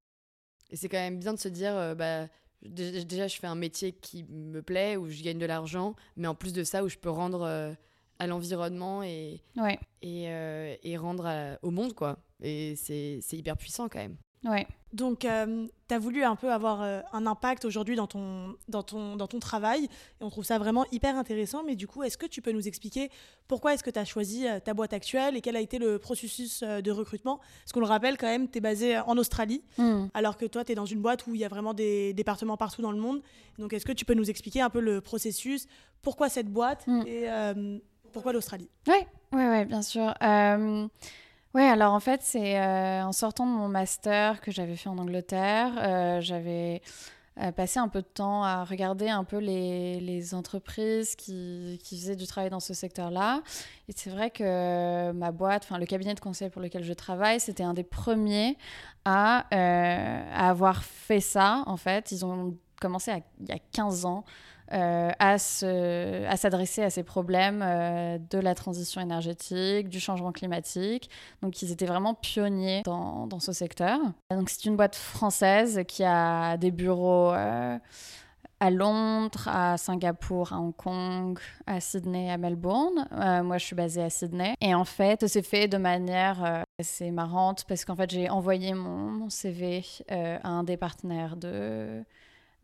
Et 0.71 0.77
c'est 0.77 0.91
quand 0.91 0.99
même 0.99 1.19
bien 1.19 1.33
de 1.33 1.39
se 1.39 1.49
dire, 1.49 1.97
bah, 1.97 2.27
déjà, 2.61 3.27
je 3.27 3.39
fais 3.39 3.47
un 3.47 3.55
métier 3.55 3.93
qui 3.93 4.25
me 4.25 4.61
plaît, 4.61 4.99
où 4.99 5.09
je 5.09 5.23
gagne 5.23 5.39
de 5.39 5.47
l'argent, 5.47 5.95
mais 6.17 6.29
en 6.29 6.35
plus 6.35 6.53
de 6.53 6.63
ça, 6.63 6.85
où 6.85 6.91
je 6.91 6.99
peux 6.99 7.09
rendre 7.09 7.75
à 8.19 8.27
l'environnement 8.27 9.03
et, 9.03 9.43
ouais. 9.57 9.79
et, 10.03 10.25
euh, 10.29 10.75
et, 10.83 10.97
rendre 10.97 11.59
au 11.63 11.71
monde, 11.71 11.95
quoi. 11.95 12.19
Et 12.43 12.75
c'est 12.77 13.21
hyper 13.33 13.57
puissant 13.57 13.89
quand 13.89 13.99
même. 13.99 14.17
Ouais. 14.45 14.67
Donc, 14.93 15.25
euh, 15.25 15.67
tu 15.89 15.95
as 15.95 15.99
voulu 15.99 16.23
un 16.23 16.37
peu 16.37 16.53
avoir 16.53 16.81
euh, 16.81 17.01
un 17.13 17.27
impact 17.27 17.65
aujourd'hui 17.65 17.97
dans 17.97 18.07
ton, 18.07 18.55
dans, 18.69 18.83
ton, 18.83 19.17
dans 19.17 19.27
ton 19.27 19.41
travail, 19.41 19.85
et 19.85 19.89
on 20.25 20.31
trouve 20.31 20.45
ça 20.45 20.59
vraiment 20.59 20.87
hyper 20.93 21.17
intéressant. 21.17 21.65
Mais 21.65 21.75
du 21.75 21.87
coup, 21.87 22.03
est-ce 22.03 22.17
que 22.17 22.27
tu 22.27 22.41
peux 22.41 22.53
nous 22.53 22.69
expliquer 22.69 23.11
pourquoi 23.49 23.75
est-ce 23.75 23.83
que 23.83 23.91
tu 23.91 23.99
as 23.99 24.05
choisi 24.05 24.47
ta 24.65 24.73
boîte 24.73 24.93
actuelle 24.93 25.37
et 25.37 25.41
quel 25.41 25.57
a 25.57 25.61
été 25.61 25.79
le 25.79 25.99
processus 25.99 26.63
de 26.63 26.91
recrutement? 26.91 27.39
Parce 27.39 27.73
qu'on 27.73 27.81
le 27.81 27.87
rappelle 27.87 28.17
quand 28.17 28.27
même, 28.27 28.49
tu 28.49 28.59
es 28.59 28.61
basé 28.61 28.99
en 28.99 29.19
Australie, 29.19 29.63
mm. 29.77 30.07
alors 30.15 30.37
que 30.37 30.47
toi, 30.47 30.65
tu 30.65 30.73
es 30.73 30.75
dans 30.75 30.87
une 30.87 31.03
boîte 31.03 31.27
où 31.27 31.35
il 31.35 31.41
y 31.41 31.45
a 31.45 31.49
vraiment 31.49 31.75
des 31.75 32.15
départements 32.15 32.57
partout 32.57 32.83
dans 32.83 32.93
le 32.93 33.01
monde. 33.01 33.21
Donc, 33.59 33.73
est-ce 33.73 33.85
que 33.85 33.93
tu 33.93 34.05
peux 34.05 34.15
nous 34.15 34.31
expliquer 34.31 34.61
un 34.61 34.71
peu 34.71 34.81
le 34.81 35.01
processus? 35.01 35.67
Pourquoi 36.01 36.29
cette 36.29 36.49
boîte? 36.49 36.87
Mm. 36.87 37.03
et 37.07 37.29
pourquoi 38.13 38.33
l'Australie? 38.33 38.69
Oui, 38.87 38.95
ouais, 39.33 39.49
ouais, 39.49 39.65
bien 39.65 39.83
sûr. 39.83 40.15
Euh, 40.23 40.87
oui, 41.55 41.63
alors 41.63 41.95
en 41.95 42.01
fait, 42.01 42.21
c'est 42.23 42.59
euh, 42.59 43.05
en 43.05 43.13
sortant 43.13 43.47
de 43.47 43.53
mon 43.53 43.69
master 43.69 44.41
que 44.41 44.51
j'avais 44.51 44.77
fait 44.77 44.89
en 44.89 44.99
Angleterre, 44.99 45.73
euh, 45.79 46.21
j'avais 46.21 46.83
passé 47.55 47.79
un 47.79 47.89
peu 47.89 48.01
de 48.01 48.07
temps 48.07 48.45
à 48.45 48.65
regarder 48.65 49.11
un 49.11 49.23
peu 49.23 49.37
les, 49.37 50.35
entreprises 50.35 51.17
qui, 51.17 51.79
faisaient 51.85 52.17
du 52.17 52.27
travail 52.27 52.49
dans 52.49 52.61
ce 52.61 52.73
secteur-là. 52.73 53.43
Et 53.91 53.93
c'est 53.95 54.09
vrai 54.09 54.31
que 54.31 55.13
ma 55.13 55.33
boîte, 55.33 55.65
enfin 55.65 55.77
le 55.77 55.85
cabinet 55.85 56.15
de 56.15 56.21
conseil 56.21 56.49
pour 56.49 56.63
lequel 56.63 56.83
je 56.83 56.95
travaille, 56.95 57.39
c'était 57.39 57.63
un 57.63 57.75
des 57.75 57.85
premiers 57.85 58.57
à, 59.05 59.45
à, 59.51 60.49
avoir 60.49 60.83
fait 60.83 61.21
ça, 61.21 61.63
en 61.67 61.77
fait. 61.77 62.11
Ils 62.11 62.25
ont 62.25 62.57
commencé 62.81 63.13
il 63.41 63.49
y 63.49 63.53
a 63.53 63.59
15 63.73 64.07
ans 64.07 64.25
euh, 64.73 65.13
à 65.19 65.39
s'adresser 65.39 66.83
à, 66.83 66.91
ces 66.91 67.05
problèmes 67.05 67.63
euh, 67.65 68.19
de 68.19 68.39
la 68.39 68.55
transition 68.55 69.01
énergétique, 69.01 69.89
du 69.89 70.01
changement 70.01 70.33
climatique. 70.33 71.09
Donc, 71.43 71.63
ils 71.63 71.71
étaient 71.71 71.87
vraiment 71.87 72.15
pionniers 72.15 72.83
dans, 72.85 73.27
dans 73.29 73.39
ce 73.39 73.53
secteur. 73.53 74.01
Donc, 74.31 74.51
c'est 74.51 74.65
une 74.65 74.77
boîte 74.77 74.97
française 74.97 75.83
qui 75.87 76.03
a 76.03 76.57
des 76.57 76.73
bureaux 76.73 77.33
euh, 77.33 77.79
à 78.59 78.71
Londres, 78.71 79.47
à 79.47 79.77
Singapour, 79.77 80.53
à 80.53 80.59
Hong 80.59 80.75
Kong, 80.75 81.39
à 81.67 81.79
Sydney, 81.79 82.31
à 82.31 82.37
Melbourne. 82.37 83.07
moi, 83.45 83.59
je 83.59 83.65
suis 83.65 83.77
basée 83.77 84.03
à 84.03 84.11
Sydney. 84.11 84.55
Et 84.61 84.75
en 84.75 84.85
fait, 84.85 85.29
c'est 85.29 85.43
fait 85.43 85.69
de 85.69 85.77
manière 85.77 86.65
assez 86.81 87.13
marrante 87.13 87.65
parce 87.69 87.85
qu'en 87.85 87.95
fait, 87.95 88.11
j'ai 88.11 88.31
envoyé 88.31 88.75
mon, 88.75 89.11
mon 89.11 89.31
CV 89.31 89.85
à 90.09 90.49
un 90.49 90.65
des 90.65 90.77
partenaires 90.77 91.37
de 91.37 92.03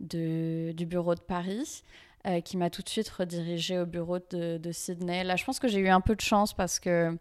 de, 0.03 0.73
du 0.73 0.87
bureau 0.87 1.15
de 1.15 1.21
Paris. 1.21 1.83
Euh, 2.25 2.41
qui 2.41 2.57
m'a 2.57 2.71
tout 2.71 2.83
de 2.83 2.89
suite 2.89 3.09
redirigée 3.09 3.81
au 3.81 3.85
bureau 3.85 4.21
de, 4.21 4.71
Sydney. 4.71 5.25
Là, 5.25 5.35
je 5.35 5.45
pense 5.45 5.59
que 5.59 5.67
j'ai 5.67 5.81
eu 5.81 5.89
un 5.89 6.01
peu 6.01 6.15
de 6.15 6.21
chance 6.21 6.55
parce 6.55 6.79
que 6.79 7.19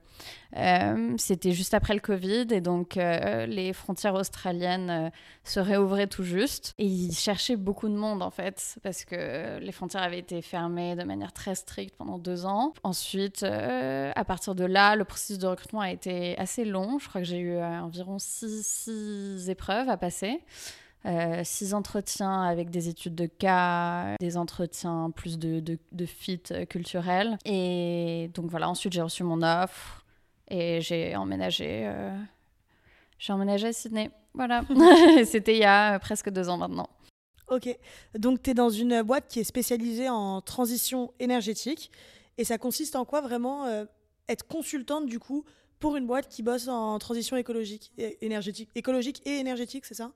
euh, 0.55 1.13
c'était 1.17 1.53
juste 1.53 1.73
après 1.73 1.95
le 1.95 1.99
Covid 1.99 2.45
et 2.51 2.61
donc 2.61 2.97
euh, 2.97 3.47
les 3.47 3.73
frontières 3.73 4.13
australiennes 4.13 5.11
se 5.43 5.59
réouvraient 5.59 6.05
tout 6.05 6.21
juste. 6.21 6.75
Et 6.77 6.85
ils 6.85 7.15
cherchaient 7.15 7.55
beaucoup 7.55 7.89
de 7.89 7.95
monde 7.95 8.21
en 8.21 8.29
fait 8.29 8.77
parce 8.83 9.03
que 9.03 9.57
les 9.57 9.71
frontières 9.71 10.03
avaient 10.03 10.19
été 10.19 10.39
fermées 10.43 10.95
de 10.95 11.03
manière 11.03 11.33
très 11.33 11.55
stricte 11.55 11.95
pendant 11.97 12.19
deux 12.19 12.45
ans. 12.45 12.75
Ensuite, 12.83 13.41
à 13.41 14.23
partir 14.23 14.53
de 14.53 14.65
là, 14.65 14.95
le 14.95 15.03
processus 15.03 15.39
de 15.39 15.47
recrutement 15.47 15.81
a 15.81 15.89
été 15.89 16.37
assez 16.37 16.63
long. 16.63 16.99
Je 16.99 17.09
crois 17.09 17.21
que 17.21 17.27
j'ai 17.27 17.39
eu 17.39 17.57
environ 17.57 18.19
six, 18.19 18.63
six 18.63 19.49
épreuves 19.49 19.89
à 19.89 19.97
passer. 19.97 20.43
Euh, 21.05 21.41
six 21.43 21.73
entretiens 21.73 22.43
avec 22.43 22.69
des 22.69 22.87
études 22.87 23.15
de 23.15 23.25
cas, 23.25 24.15
des 24.19 24.37
entretiens 24.37 25.11
plus 25.15 25.39
de, 25.39 25.59
de, 25.59 25.79
de 25.91 26.05
fit 26.05 26.41
culturel. 26.69 27.39
Et 27.45 28.29
donc 28.35 28.51
voilà, 28.51 28.69
ensuite 28.69 28.93
j'ai 28.93 29.01
reçu 29.01 29.23
mon 29.23 29.41
offre 29.41 30.05
et 30.47 30.79
j'ai 30.81 31.15
emménagé. 31.15 31.87
Euh, 31.87 32.15
Je 33.17 33.23
suis 33.23 33.33
emménagée 33.33 33.67
à 33.67 33.73
Sydney. 33.73 34.11
Voilà. 34.33 34.63
C'était 35.25 35.55
il 35.55 35.61
y 35.61 35.65
a 35.65 35.97
presque 35.99 36.29
deux 36.29 36.49
ans 36.49 36.57
maintenant. 36.57 36.89
Ok. 37.49 37.67
Donc, 38.17 38.41
tu 38.43 38.51
es 38.51 38.53
dans 38.53 38.69
une 38.69 39.01
boîte 39.01 39.27
qui 39.27 39.41
est 39.41 39.43
spécialisée 39.43 40.07
en 40.07 40.39
transition 40.39 41.11
énergétique. 41.19 41.91
Et 42.37 42.45
ça 42.45 42.57
consiste 42.57 42.95
en 42.95 43.03
quoi 43.03 43.19
vraiment 43.19 43.65
être 44.29 44.47
consultante, 44.47 45.05
du 45.05 45.19
coup, 45.19 45.43
pour 45.79 45.97
une 45.97 46.07
boîte 46.07 46.29
qui 46.29 46.43
bosse 46.43 46.69
en 46.69 46.97
transition 46.97 47.35
écologique 47.35 47.91
et 47.97 48.23
énergétique. 48.25 48.69
Écologique 48.75 49.21
et 49.25 49.39
énergétique, 49.39 49.85
c'est 49.85 49.95
ça? 49.95 50.11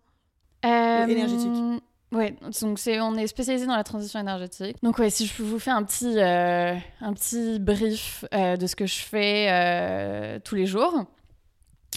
Énergétique. 0.65 1.81
Oui, 2.15 2.33
donc 2.61 2.79
c'est, 2.79 3.01
on 3.01 3.15
est 3.15 3.27
spécialisé 3.27 3.65
dans 3.65 3.75
la 3.75 3.83
transition 3.83 4.19
énergétique. 4.19 4.77
Donc 4.83 4.99
ouais, 4.99 5.09
si 5.09 5.25
je 5.25 5.43
vous 5.43 5.59
fais 5.59 5.71
un 5.71 5.83
petit, 5.83 6.17
euh, 6.17 6.75
un 7.01 7.13
petit 7.13 7.59
brief 7.59 8.23
euh, 8.33 8.55
de 8.55 8.67
ce 8.67 8.75
que 8.75 8.85
je 8.85 8.99
fais 8.99 9.47
euh, 9.49 10.39
tous 10.39 10.55
les 10.55 10.65
jours. 10.65 10.93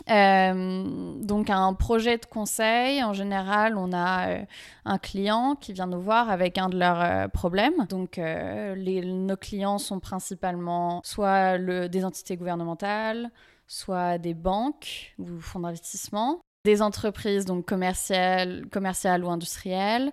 donc 0.09 1.51
un 1.51 1.75
projet 1.75 2.19
de 2.19 2.27
conseil, 2.27 3.05
en 3.05 3.13
général, 3.13 3.77
on 3.77 3.93
a 3.93 4.39
un 4.85 4.99
client 4.99 5.55
qui 5.55 5.73
vient 5.73 5.87
nous 5.87 6.01
voir 6.01 6.31
avec 6.31 6.59
un 6.59 6.69
de 6.69 6.79
leurs 6.79 7.31
problèmes. 7.31 7.87
Donc 7.89 8.17
les, 8.17 9.03
nos 9.05 9.37
clients 9.37 9.79
sont 9.79 10.01
principalement 10.01 11.01
soit 11.05 11.59
le, 11.59 11.89
des 11.89 12.05
entités 12.05 12.37
gouvernementales, 12.37 13.31
soit 13.69 14.19
des 14.19 14.35
banques 14.35 15.15
ou 15.19 15.39
fonds 15.39 15.61
d'investissement, 15.61 16.41
des 16.69 16.83
entreprises 16.83 17.47
donc 17.47 17.65
commerciales, 17.65 18.67
commerciales 18.71 19.25
ou 19.25 19.31
industrielles 19.31 20.13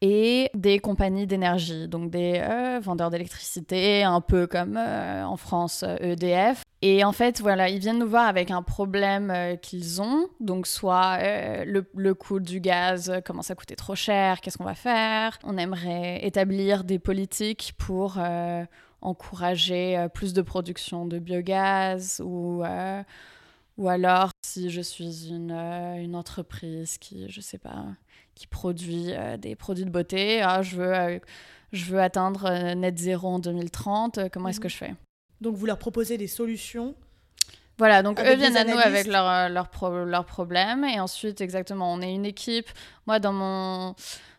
et 0.00 0.50
des 0.54 0.78
compagnies 0.78 1.26
d'énergie, 1.26 1.86
donc 1.88 2.10
des 2.10 2.40
euh, 2.42 2.80
vendeurs 2.82 3.10
d'électricité, 3.10 4.02
un 4.02 4.22
peu 4.22 4.46
comme 4.46 4.78
euh, 4.78 5.22
en 5.24 5.36
France 5.36 5.84
EDF. 6.00 6.58
Euh, 6.58 6.62
e 6.62 6.64
et 6.80 7.04
en 7.04 7.12
fait, 7.12 7.42
voilà, 7.42 7.68
ils 7.68 7.80
viennent 7.80 7.98
nous 7.98 8.08
voir 8.08 8.26
avec 8.26 8.50
un 8.50 8.62
problème 8.62 9.58
qu'ils 9.60 10.00
ont, 10.00 10.28
donc 10.40 10.66
soit 10.66 11.18
le, 11.66 11.84
le, 11.94 12.14
coût 12.14 12.40
du 12.40 12.58
gaz 12.58 13.12
commence 13.26 13.50
à 13.50 13.54
coûter 13.54 13.76
trop 13.76 13.94
cher, 13.94 14.40
qu'est-ce 14.40 14.56
qu'on 14.56 14.64
va 14.64 14.74
faire? 14.74 15.38
On 15.44 15.58
aimerait 15.58 16.24
établir 16.24 16.84
des 16.84 16.98
politiques 16.98 17.74
pour 17.76 18.16
encourager 19.02 20.06
plus 20.14 20.32
de 20.32 20.40
production 20.40 21.04
de 21.04 21.18
biogaz 21.18 22.22
ou 22.24 22.62
ou 23.80 23.88
alors, 23.88 24.28
si 24.44 24.68
je 24.68 24.82
suis 24.82 25.28
une, 25.30 25.52
euh, 25.52 25.94
une 25.94 26.14
entreprise 26.14 26.98
qui, 26.98 27.30
je 27.30 27.40
sais 27.40 27.56
pas, 27.56 27.86
qui 28.34 28.46
produit 28.46 29.06
euh, 29.08 29.38
des 29.38 29.56
produits 29.56 29.86
de 29.86 29.90
beauté, 29.90 30.42
ah, 30.42 30.60
je, 30.60 30.76
veux, 30.76 30.94
euh, 30.94 31.18
je 31.72 31.86
veux 31.86 31.98
atteindre 31.98 32.74
net 32.74 32.98
zéro 32.98 33.28
en 33.28 33.38
2030, 33.38 34.28
comment 34.30 34.50
est-ce 34.50 34.60
que 34.60 34.66
mhm. 34.66 34.70
je 34.70 34.76
fais? 34.76 34.94
Donc, 35.40 35.56
vous 35.56 35.64
leur 35.64 35.78
proposez 35.78 36.18
des 36.18 36.28
solutions 36.28 36.94
voilà, 37.78 38.02
donc 38.02 38.20
eux 38.20 38.34
viennent 38.34 38.58
à 38.58 38.64
nous 38.64 38.76
avec 38.76 39.06
leurs 39.06 39.48
leur 39.48 39.70
leur 40.04 40.26
problèmes. 40.26 40.84
Et 40.84 41.00
ensuite, 41.00 41.40
exactement, 41.40 41.90
on 41.90 42.02
est 42.02 42.12
une 42.12 42.26
équipe. 42.26 42.68
Moi, 43.06 43.20
dans 43.20 43.32
mon, 43.32 43.94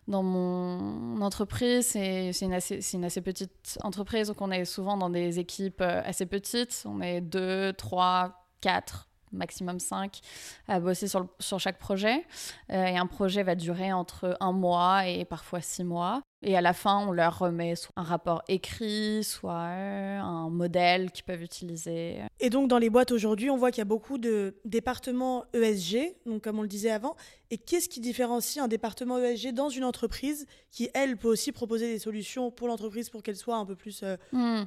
dans 0.08 0.22
mon 0.22 1.20
entreprise, 1.24 1.88
c'est 1.88 2.30
une, 2.40 2.54
une, 2.94 3.04
assez 3.04 3.22
petite 3.22 3.80
entreprise. 3.82 4.28
Donc, 4.28 4.40
on 4.42 4.52
est 4.52 4.64
souvent 4.64 4.96
dans 4.96 5.10
des 5.10 5.40
équipes 5.40 5.82
assez 5.82 6.28
petites. 6.28 6.84
On 6.86 7.02
est 7.02 7.20
deux, 7.20 7.74
trois, 7.74 8.46
quatre 8.62 9.08
maximum 9.32 9.80
5 9.80 10.20
à 10.68 10.80
bosser 10.80 11.08
sur, 11.08 11.28
sur 11.40 11.60
chaque 11.60 11.78
projet. 11.78 12.26
Euh, 12.72 12.86
et 12.86 12.98
un 12.98 13.08
projet 13.08 13.44
va 13.44 13.56
durer 13.56 13.94
entre 13.94 14.38
un 14.40 14.52
mois 14.52 15.08
et 15.08 15.26
parfois 15.26 15.62
six 15.62 15.84
mois. 15.84 16.22
Et 16.44 16.58
à 16.58 16.62
la 16.62 16.74
fin, 16.74 17.06
on 17.08 17.12
leur 17.12 17.38
remet 17.38 17.76
soit 17.76 17.94
un 17.96 18.04
rapport 18.04 18.42
écrit, 18.48 19.24
soit 19.24 19.54
euh, 19.54 20.20
un 20.20 20.50
modèle 20.50 21.12
qu'ils 21.12 21.24
peuvent 21.24 21.44
utiliser. 21.44 22.20
Et 22.40 22.50
donc, 22.50 22.68
dans 22.68 22.80
les 22.80 22.90
boîtes 22.90 23.12
aujourd'hui, 23.12 23.52
on 23.52 23.58
voit 23.58 23.70
qu'il 23.70 23.80
y 23.80 23.84
a 23.84 23.86
beaucoup 23.86 24.18
de 24.18 24.56
départements 24.66 25.46
ESG, 25.54 26.16
donc 26.26 26.44
comme 26.44 26.58
on 26.58 26.64
le 26.64 26.68
disait 26.68 26.90
avant. 26.90 27.16
Et 27.52 27.60
qu'est-ce 27.60 27.88
qui 27.88 28.00
différencie 28.00 28.64
un 28.64 28.68
département 28.68 29.20
ESG 29.20 29.54
dans 29.54 29.70
une 29.70 29.84
entreprise 29.84 30.48
qui, 30.72 30.90
elle, 30.96 31.16
peut 31.16 31.28
aussi 31.28 31.52
proposer 31.52 31.92
des 31.92 32.00
solutions 32.00 32.50
pour 32.50 32.68
l'entreprise 32.68 33.12
pour 33.12 33.22
qu'elle 33.22 33.36
soit 33.36 33.58
un 33.58 33.66
peu 33.66 33.76
plus 33.76 34.02
euh, 34.02 34.18
hmm. 34.32 34.66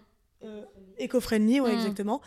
éco-friendly, 0.98 1.60
ouais, 1.60 1.72
hmm. 1.72 1.74
exactement. 1.74 2.20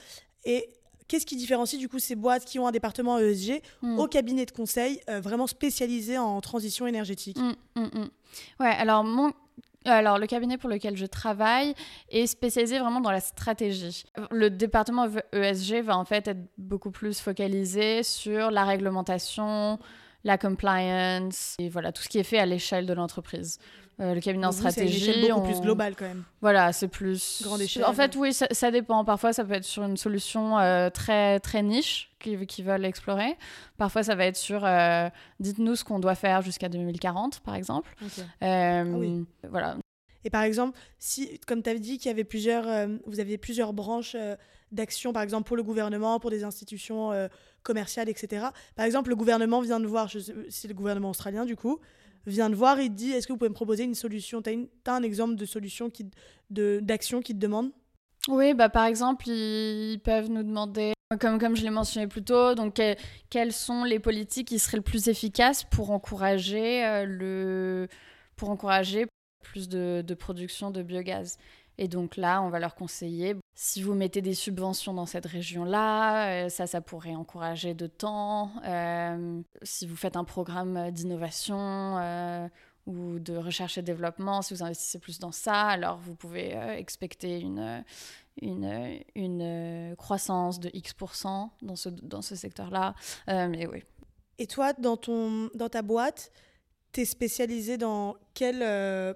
Et 0.43 0.69
Qu'est-ce 1.07 1.25
qui 1.25 1.35
différencie 1.35 1.79
du 1.79 1.87
coup 1.89 1.99
ces 1.99 2.15
boîtes 2.15 2.45
qui 2.45 2.59
ont 2.59 2.67
un 2.67 2.71
département 2.71 3.17
ESG 3.17 3.61
hmm. 3.81 3.99
au 3.99 4.07
cabinet 4.07 4.45
de 4.45 4.51
conseil 4.51 4.99
euh, 5.09 5.19
vraiment 5.21 5.47
spécialisé 5.47 6.17
en 6.17 6.39
transition 6.41 6.87
énergétique? 6.87 7.37
Hmm, 7.37 8.07
Ouais, 8.59 8.67
alors 8.69 9.03
mon 9.03 9.31
alors, 9.85 10.17
le 10.19 10.27
cabinet 10.27 10.57
pour 10.57 10.69
lequel 10.69 10.97
je 10.97 11.05
travaille 11.05 11.73
est 12.09 12.27
spécialisé 12.27 12.77
vraiment 12.79 12.99
dans 12.99 13.11
la 13.11 13.21
stratégie. 13.21 14.03
Le 14.31 14.49
département 14.49 15.07
ESG 15.31 15.81
va 15.81 15.97
en 15.97 16.03
fait 16.05 16.27
être 16.27 16.45
beaucoup 16.57 16.91
plus 16.91 17.19
focalisé 17.19 18.03
sur 18.03 18.51
la 18.51 18.65
réglementation, 18.65 19.79
la 20.27 20.37
compliance, 20.37 21.55
et 21.57 21.69
voilà, 21.69 21.91
tout 21.91 22.03
ce 22.03 22.09
qui 22.09 22.19
est 22.19 22.23
fait 22.23 22.37
à 22.37 22.45
l'échelle 22.45 22.85
de 22.85 22.93
l'entreprise. 22.93 23.59
Euh, 23.99 24.13
le 24.13 24.21
cabinet 24.21 24.45
en 24.45 24.51
stratégie. 24.51 25.11
C'est 25.11 25.31
beaucoup 25.31 25.47
plus 25.47 25.61
global 25.61 25.95
quand 25.95 26.05
même. 26.05 26.23
Voilà, 26.41 26.71
c'est 26.71 26.87
plus. 26.87 27.41
Grande 27.43 27.61
échelle. 27.61 27.83
En 27.85 27.93
fait, 27.93 28.15
oui, 28.15 28.31
ça, 28.33 28.71
dépend. 28.71 29.03
Parfois, 29.05 29.33
ça 29.33 29.43
peut 29.43 29.53
être 29.53 29.63
sur 29.63 29.83
une 29.83 29.97
solution 29.97 30.59
euh, 30.59 30.91
très, 30.91 31.39
très 31.39 31.63
niche 31.63 32.11
qu'ils 32.19 32.45
qui 32.45 32.61
veulent 32.61 32.85
explorer. 32.85 33.37
Parfois, 33.77 34.03
ça 34.03 34.13
va 34.13 34.25
être 34.25 34.35
sur 34.35 34.65
euh, 34.65 35.09
dites-nous 35.39 35.77
ce 35.77 35.83
qu'on 35.83 35.97
doit 35.97 36.13
faire 36.13 36.43
jusqu'à 36.43 36.69
2040, 36.69 37.39
par 37.39 37.55
exemple. 37.55 37.95
Ah 38.41 38.83
oui. 38.85 39.25
Voilà. 39.49 39.77
Et 40.25 40.29
par 40.29 40.43
exemple, 40.43 40.77
si, 40.99 41.39
comme 41.47 41.63
tu 41.63 41.69
avais 41.69 41.79
dit 41.79 41.97
qu'il 41.97 42.09
y 42.09 42.11
avait 42.11 42.25
plusieurs, 42.25 42.65
vous 43.07 43.19
aviez 43.19 43.37
plusieurs 43.37 43.73
branches 43.73 44.15
d'action, 44.71 45.13
par 45.13 45.23
exemple 45.23 45.47
pour 45.47 45.57
le 45.57 45.63
gouvernement, 45.63 46.19
pour 46.19 46.29
des 46.29 46.43
institutions 46.43 47.11
commerciales, 47.63 48.09
etc. 48.09 48.47
Par 48.75 48.85
exemple, 48.85 49.09
le 49.09 49.15
gouvernement 49.15 49.61
vient 49.61 49.79
de 49.79 49.87
voir, 49.87 50.09
c'est 50.49 50.67
le 50.67 50.73
gouvernement 50.73 51.09
australien 51.09 51.45
du 51.45 51.55
coup, 51.55 51.79
vient 52.25 52.49
de 52.49 52.55
voir 52.55 52.79
et 52.79 52.89
dit 52.89 53.11
est-ce 53.11 53.27
que 53.27 53.33
vous 53.33 53.37
pouvez 53.37 53.49
me 53.49 53.55
proposer 53.55 53.83
une 53.83 53.95
solution 53.95 54.41
Tu 54.41 54.69
as, 54.85 54.93
un 54.93 55.03
exemple 55.03 55.35
de 55.35 55.45
solution 55.45 55.89
qui, 55.89 56.09
d'action 56.49 57.21
qui 57.21 57.33
te 57.33 57.39
demande? 57.39 57.71
Oui, 58.27 58.53
bah, 58.53 58.69
par 58.69 58.85
exemple, 58.85 59.29
ils 59.29 59.99
peuvent 60.03 60.29
nous 60.29 60.43
demander, 60.43 60.93
comme, 61.19 61.39
comme 61.39 61.55
je 61.55 61.63
l'ai 61.63 61.69
mentionné 61.69 62.07
plus 62.07 62.23
tôt, 62.23 62.55
donc, 62.55 62.81
quelles 63.29 63.53
sont 63.53 63.85
les 63.85 63.99
politiques 63.99 64.49
qui 64.49 64.59
seraient 64.59 64.77
le 64.77 64.83
plus 64.83 65.07
efficaces 65.07 65.63
pour 65.63 65.91
encourager, 65.91 66.85
euh, 66.85 67.05
le, 67.05 67.87
pour 68.35 68.49
encourager 68.49 69.07
plus 69.43 69.69
de, 69.69 70.03
de 70.05 70.13
production 70.13 70.71
de 70.71 70.83
biogaz 70.83 71.37
et 71.77 71.87
donc 71.87 72.17
là, 72.17 72.41
on 72.41 72.49
va 72.49 72.59
leur 72.59 72.75
conseiller, 72.75 73.35
si 73.59 73.81
vous 73.81 73.95
mettez 73.95 74.21
des 74.21 74.35
subventions 74.35 74.93
dans 74.93 75.07
cette 75.07 75.25
région-là, 75.25 76.45
euh, 76.45 76.49
ça, 76.49 76.67
ça 76.67 76.79
pourrait 76.79 77.15
encourager 77.15 77.73
de 77.73 77.87
temps. 77.87 78.51
Euh, 78.63 79.41
si 79.63 79.87
vous 79.87 79.95
faites 79.95 80.15
un 80.15 80.23
programme 80.23 80.91
d'innovation 80.91 81.97
euh, 81.97 82.47
ou 82.85 83.17
de 83.17 83.35
recherche 83.35 83.79
et 83.79 83.81
développement, 83.81 84.43
si 84.43 84.53
vous 84.53 84.61
investissez 84.61 84.99
plus 84.99 85.17
dans 85.17 85.31
ça, 85.31 85.63
alors 85.63 85.97
vous 85.97 86.13
pouvez 86.13 86.51
expecter 86.77 87.39
une, 87.39 87.83
une, 88.43 89.01
une 89.15 89.95
croissance 89.97 90.59
de 90.59 90.69
X% 90.71 91.49
dans 91.63 91.75
ce, 91.75 91.89
dans 91.89 92.21
ce 92.21 92.35
secteur-là. 92.35 92.93
mais 93.27 93.65
oui. 93.65 93.83
Et 94.37 94.45
toi, 94.45 94.73
dans, 94.73 94.97
ton, 94.97 95.49
dans 95.55 95.69
ta 95.69 95.81
boîte, 95.81 96.31
tu 96.91 97.01
es 97.01 97.05
spécialisé 97.05 97.77
dans 97.77 98.17
quel 98.35 98.59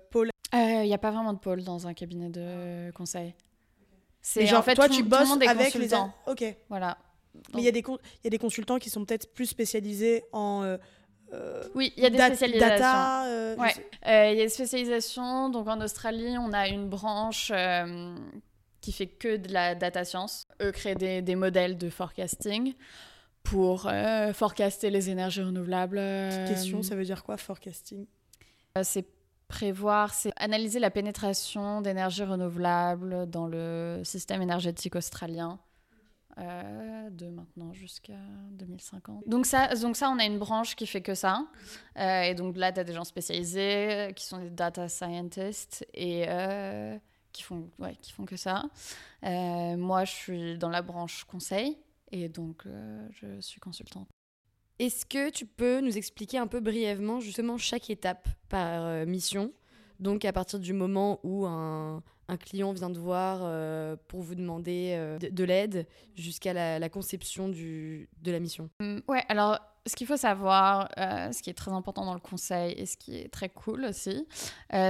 pôle? 0.10 0.32
Il 0.54 0.60
euh, 0.60 0.84
n'y 0.84 0.94
a 0.94 0.98
pas 0.98 1.12
vraiment 1.12 1.34
de 1.34 1.40
pôle 1.40 1.64
dans 1.64 1.88
un 1.88 1.94
cabinet 1.94 2.30
de 2.30 2.92
conseil. 2.92 3.36
C'est 4.22 4.46
genre, 4.46 4.60
en 4.60 4.64
fait, 4.64 4.76
toi, 4.76 4.90
tu 4.90 5.04
bosses 5.04 5.32
avec 5.48 5.74
les. 5.74 5.90
Ok. 6.28 6.44
Voilà. 6.70 6.98
Mais 7.54 7.62
il 7.62 7.66
y, 7.66 7.68
a 7.70 7.72
des 7.72 7.84
y 8.24 8.28
a 8.28 8.30
des 8.30 8.38
consultants 8.38 8.78
qui 8.78 8.90
sont 8.90 9.06
peut-être 9.06 9.34
plus 9.34 9.46
spécialisés 9.46 10.24
en. 10.34 10.64
Euh, 10.64 10.78
euh, 11.34 11.64
oui, 11.76 11.94
il 11.96 12.04
y 12.04 12.06
a 12.06 12.10
des 12.10 12.18
spécialisations. 12.18 12.78
Data, 12.78 13.56
ouais. 13.58 13.74
Il 14.06 14.38
y 14.38 14.42
a 14.42 14.44
des 14.44 14.50
spécialisations. 14.50 15.50
Donc 15.50 15.68
en 15.68 15.80
Australie, 15.80 16.38
on 16.38 16.52
a 16.52 16.68
une 16.68 16.90
branche 16.90 17.52
qui 18.82 18.92
fait 18.92 19.08
que 19.08 19.38
de 19.38 19.54
la 19.54 19.76
data 19.76 20.04
science. 20.04 20.48
Eux 20.62 20.72
créent 20.72 20.96
des, 20.96 21.22
des 21.22 21.36
modèles 21.36 21.78
de 21.78 21.90
forecasting 21.90 22.74
pour 23.44 23.90
forecaster 24.34 24.90
les 24.90 25.10
énergies 25.10 25.42
renouvelables. 25.42 26.02
question, 26.48 26.84
ça 26.84 26.96
veut 26.96 27.06
dire 27.06 27.24
quoi, 27.24 27.38
forecasting? 27.38 28.06
C'est 28.84 29.06
prévoir, 29.52 30.14
c'est 30.14 30.32
analyser 30.38 30.80
la 30.80 30.90
pénétration 30.90 31.82
d'énergie 31.82 32.24
renouvelable 32.24 33.30
dans 33.30 33.48
le 33.48 34.02
système 34.04 34.42
énergétique 34.42 34.96
australien. 34.96 35.60
Euh, 36.38 37.10
de 37.10 37.28
maintenant 37.28 37.74
jusqu'à 37.74 38.22
2050. 38.52 39.28
Donc 39.28 39.46
ça, 39.46 39.68
donc 39.76 39.98
ça, 39.98 40.10
on 40.10 40.18
a 40.18 40.24
une 40.24 40.40
branche 40.40 40.78
qui 40.78 40.88
fait 40.88 41.02
que 41.02 41.14
ça. 41.14 41.46
Euh, 41.98 42.22
et 42.22 42.36
donc 42.36 42.56
là, 42.56 42.72
tu 42.72 42.80
as 42.80 42.86
des 42.86 42.94
gens 42.94 43.04
spécialisés 43.04 44.14
qui 44.16 44.26
sont 44.26 44.38
des 44.38 44.50
data 44.50 44.88
scientists 44.88 45.86
et 45.94 46.24
euh, 46.30 46.98
qui, 47.34 47.44
font, 47.44 47.70
ouais, 47.80 47.98
qui 48.02 48.14
font 48.14 48.24
que 48.24 48.38
ça. 48.38 48.64
moi, 49.22 50.06
je 50.06 50.12
suis 50.12 50.58
dans 50.58 50.70
la 50.70 50.82
branche 50.82 51.26
conseil 51.26 51.78
et 52.14 52.30
donc 52.30 52.64
je 53.12 53.42
suis 53.42 53.60
consultante. 53.60 54.08
Est-ce 54.82 55.06
que 55.06 55.30
tu 55.30 55.46
peux 55.46 55.80
nous 55.80 55.96
expliquer 55.96 56.40
un 56.40 56.48
peu 56.48 56.60
brièvement 56.60 57.20
justement 57.20 57.60
chaque 57.60 57.92
étape 57.92 58.28
par 58.50 58.84
euh, 58.84 59.06
mission? 59.06 59.54
Donc 60.00 60.26
à 60.26 60.34
partir 60.34 60.58
du 60.58 60.74
moment 60.74 61.20
où 61.22 61.46
un, 61.46 62.02
client 62.40 62.74
vient 62.74 62.90
de 62.90 62.98
voir 62.98 63.42
euh, 63.44 63.96
pour 64.08 64.22
vous 64.22 64.34
demander 64.34 64.96
euh, 64.98 65.20
de, 65.20 65.44
l'aide 65.44 65.86
jusqu'à 66.16 66.80
la, 66.80 66.90
conception 66.90 67.48
du, 67.48 68.10
de 68.24 68.32
la 68.32 68.40
mission? 68.40 68.72
Mmh, 68.80 69.02
Ouais, 69.08 69.24
alors 69.30 69.60
ce 69.86 69.96
qu'il 69.96 70.08
faut 70.08 70.18
savoir, 70.18 70.90
ce 70.98 71.40
qui 71.44 71.52
est 71.52 71.56
très 71.56 71.72
important 71.72 72.04
dans 72.04 72.16
le 72.16 72.20
conseil 72.20 72.74
et 72.76 72.88
ce 72.88 72.98
qui 72.98 73.18
est 73.18 73.30
très 73.30 73.50
cool 73.50 73.86
aussi, 73.86 74.28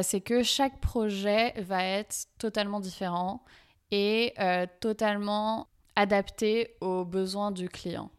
c'est 0.03 0.21
que 0.21 0.41
chaque 0.41 0.79
projet 0.79 1.51
va 1.61 1.83
être 1.83 2.27
totalement 2.37 2.79
différent 2.79 3.43
et 3.89 4.33
totalement 4.79 5.67
adapté 5.97 6.77
aux 6.79 7.03
besoins 7.03 7.51
du 7.51 7.67
client. 7.67 8.09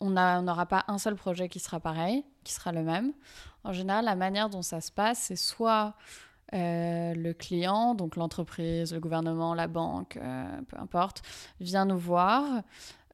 On 0.00 0.10
n'aura 0.10 0.66
pas 0.66 0.84
un 0.88 0.98
seul 0.98 1.14
projet 1.14 1.48
qui 1.48 1.60
sera 1.60 1.80
pareil, 1.80 2.24
qui 2.44 2.52
sera 2.52 2.72
le 2.72 2.82
même. 2.82 3.12
En 3.64 3.72
général, 3.72 4.04
la 4.04 4.16
manière 4.16 4.50
dont 4.50 4.62
ça 4.62 4.80
se 4.80 4.92
passe, 4.92 5.18
c'est 5.18 5.36
soit 5.36 5.94
le 6.52 7.32
client, 7.32 7.94
donc 7.94 8.16
l'entreprise, 8.16 8.94
le 8.94 9.00
gouvernement, 9.00 9.54
la 9.54 9.66
banque, 9.66 10.18
peu 10.68 10.78
importe, 10.78 11.22
vient 11.60 11.84
nous 11.84 11.98
voir 11.98 12.62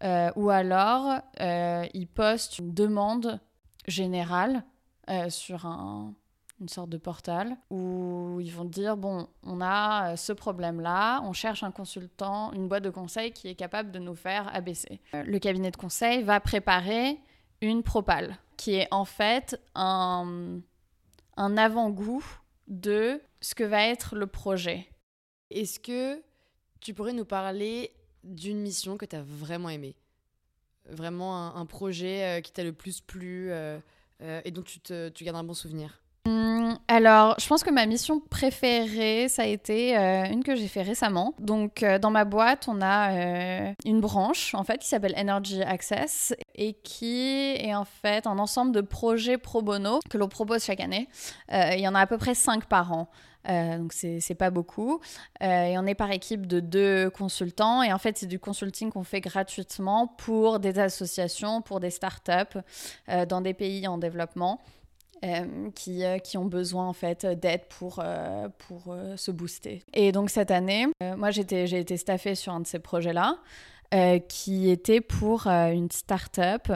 euh, 0.04 0.30
ou 0.37 0.50
alors, 0.50 1.21
euh, 1.40 1.87
ils 1.94 2.06
postent 2.06 2.59
une 2.59 2.75
demande 2.75 3.40
générale 3.87 4.64
euh, 5.09 5.30
sur 5.30 5.66
un, 5.66 6.14
une 6.61 6.68
sorte 6.68 6.90
de 6.90 6.99
portal 6.99 7.56
où 7.70 8.38
ils 8.40 8.52
vont 8.52 8.64
dire 8.64 8.96
bon, 8.96 9.28
on 9.42 9.61
a 9.61 10.16
ce 10.16 10.32
problème-là, 10.32 11.20
on 11.23 11.32
cherche 11.32 11.62
un 11.62 11.70
consultant, 11.70 12.52
une 12.52 12.68
boîte 12.68 12.84
de 12.84 12.90
conseil 12.90 13.32
qui 13.32 13.49
est 13.49 13.54
capable 13.54 13.90
de 13.90 13.99
nous 13.99 14.14
faire 14.14 14.54
abaisser. 14.54 15.00
Le 15.12 15.38
cabinet 15.38 15.70
de 15.70 15.76
conseil 15.76 16.23
va 16.23 16.40
préparer 16.40 17.18
une 17.61 17.82
propale 17.82 18.37
qui 18.56 18.75
est 18.75 18.88
en 18.90 19.04
fait 19.04 19.61
un, 19.75 20.61
un 21.37 21.56
avant-goût 21.56 22.25
de 22.68 23.20
ce 23.40 23.54
que 23.54 23.64
va 23.64 23.87
être 23.87 24.16
le 24.16 24.26
projet. 24.26 24.88
Est-ce 25.50 25.78
que 25.78 26.23
tu 26.80 26.94
pourrais 26.94 27.12
nous 27.12 27.25
parler 27.25 27.90
d'une 28.23 28.61
mission 28.61 28.96
que 28.96 29.04
tu 29.04 29.16
as 29.16 29.23
vraiment 29.23 29.68
aimée? 29.68 29.96
Vraiment 30.88 31.56
un, 31.56 31.66
projet 31.66 32.25
euh, 32.25 32.40
qui 32.42 32.52
t'a 32.52 32.62
le 32.62 32.75
plus 32.75 33.00
plu 33.00 33.50
euh, 33.50 33.78
euh, 34.20 34.42
et 34.44 34.50
dont 34.50 34.62
tu, 34.62 34.80
te, 34.80 35.08
tu 35.08 35.25
gardes 35.25 35.38
un 35.38 35.44
bon 35.44 35.54
souvenir? 35.54 36.03
Alors, 36.88 37.35
je 37.38 37.47
pense 37.47 37.62
que 37.62 37.71
ma 37.71 37.87
mission 37.87 38.21
préférée, 38.21 39.28
ça 39.28 39.43
a 39.43 39.47
été 39.47 39.95
une 39.95 40.43
que 40.43 40.54
j'ai 40.54 40.69
fait 40.69 40.83
récemment. 40.83 41.35
Donc, 41.38 41.85
dans 42.00 42.11
ma 42.11 42.25
boîte, 42.25 42.66
on 42.69 42.81
a 42.81 43.75
une 43.85 44.00
branche, 44.00 44.54
en 44.54 44.64
fait, 44.64 44.78
qui 44.78 44.88
s'appelle 44.88 45.14
Energy 45.19 45.62
Access 45.62 46.35
et 46.54 46.75
qui 46.75 47.57
est 47.59 47.75
en 47.75 47.85
fait 47.85 48.26
un 48.26 48.38
ensemble 48.38 48.73
de 48.73 48.81
projets 48.81 49.38
pro 49.38 49.61
bono 49.61 50.00
que 50.09 50.16
l'on 50.16 50.28
propose 50.28 50.64
chaque 50.64 50.81
année. 50.81 51.09
il 51.50 51.81
y 51.81 51.88
en 51.88 51.95
a 51.95 52.00
à 52.00 52.07
peu 52.07 52.16
près 52.16 52.35
5 52.35 52.66
par 52.66 52.93
an. 52.93 53.09
Euh, 53.49 53.78
donc 53.78 53.93
c'est 53.93 54.35
pas 54.35 54.50
beaucoup. 54.50 55.00
Euh, 55.43 55.64
et 55.64 55.78
on 55.78 55.87
est 55.87 55.95
par 55.95 56.11
équipe 56.11 56.47
de 56.47 56.61
deux 56.61 57.11
consultants. 57.11 57.83
Et 57.83 57.93
en 57.93 57.99
fait, 57.99 58.16
c'est 58.16 58.26
du 58.26 58.38
consulting 58.38 58.90
qu'on 58.90 59.04
fait 59.04 59.21
gratuitement 59.21 60.07
pour 60.07 60.61
des 60.61 60.78
associations, 60.78 61.62
pour 61.62 61.81
des 61.81 61.90
startups 61.90 62.59
euh, 63.09 63.26
dans 63.26 63.40
des 63.40 63.54
pays 63.54 63.87
en 63.87 63.99
développement. 63.99 64.61
Qui, 65.75 66.02
qui, 66.23 66.38
ont 66.38 66.45
besoin 66.45 66.88
en 66.88 66.93
fait 66.93 67.25
d'aide 67.25 67.62
pour, 67.69 68.04
pour 68.59 68.97
se 69.16 69.31
booster. 69.31 69.83
Et 69.93 70.12
donc 70.12 70.31
cette 70.31 70.50
année, 70.50 70.87
moi 71.16 71.31
j'ai 71.31 71.40
été 71.40 71.97
staffée 71.97 72.35
sur 72.35 72.52
un 72.52 72.61
de 72.61 72.66
ces 72.66 72.78
projets-là, 72.78 73.38
qui 74.28 74.71
était 74.71 75.00
pour 75.00 75.47
une 75.47 75.90
start-up 75.90 76.73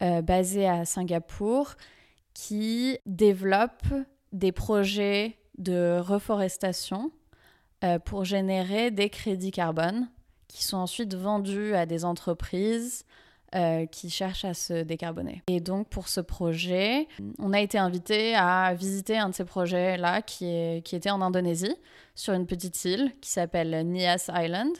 basée 0.00 0.68
à 0.68 0.84
Singapour 0.84 1.74
qui 2.34 2.98
développe 3.06 3.86
des 4.32 4.52
projets 4.52 5.38
de 5.58 5.98
reforestation 6.00 7.10
euh, 7.84 7.98
pour 7.98 8.24
générer 8.24 8.90
des 8.90 9.10
crédits 9.10 9.50
carbone 9.50 10.08
qui 10.48 10.64
sont 10.64 10.78
ensuite 10.78 11.14
vendus 11.14 11.74
à 11.74 11.86
des 11.86 12.04
entreprises 12.04 13.04
euh, 13.54 13.86
qui 13.86 14.10
cherchent 14.10 14.44
à 14.44 14.54
se 14.54 14.82
décarboner. 14.82 15.42
Et 15.46 15.60
donc 15.60 15.88
pour 15.88 16.08
ce 16.08 16.20
projet, 16.20 17.08
on 17.38 17.52
a 17.52 17.60
été 17.60 17.78
invité 17.78 18.34
à 18.34 18.74
visiter 18.74 19.18
un 19.18 19.30
de 19.30 19.34
ces 19.34 19.44
projets-là 19.44 20.22
qui, 20.22 20.46
est, 20.46 20.84
qui 20.84 20.96
était 20.96 21.10
en 21.10 21.20
Indonésie, 21.20 21.74
sur 22.14 22.34
une 22.34 22.46
petite 22.46 22.84
île 22.84 23.12
qui 23.20 23.30
s'appelle 23.30 23.86
Nias 23.86 24.30
Island. 24.32 24.76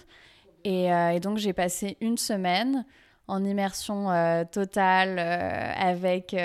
Et, 0.64 0.92
euh, 0.92 1.10
et 1.10 1.20
donc 1.20 1.38
j'ai 1.38 1.52
passé 1.52 1.96
une 2.00 2.18
semaine 2.18 2.84
en 3.28 3.44
immersion 3.44 4.08
totale 4.50 5.18
avec 5.18 6.36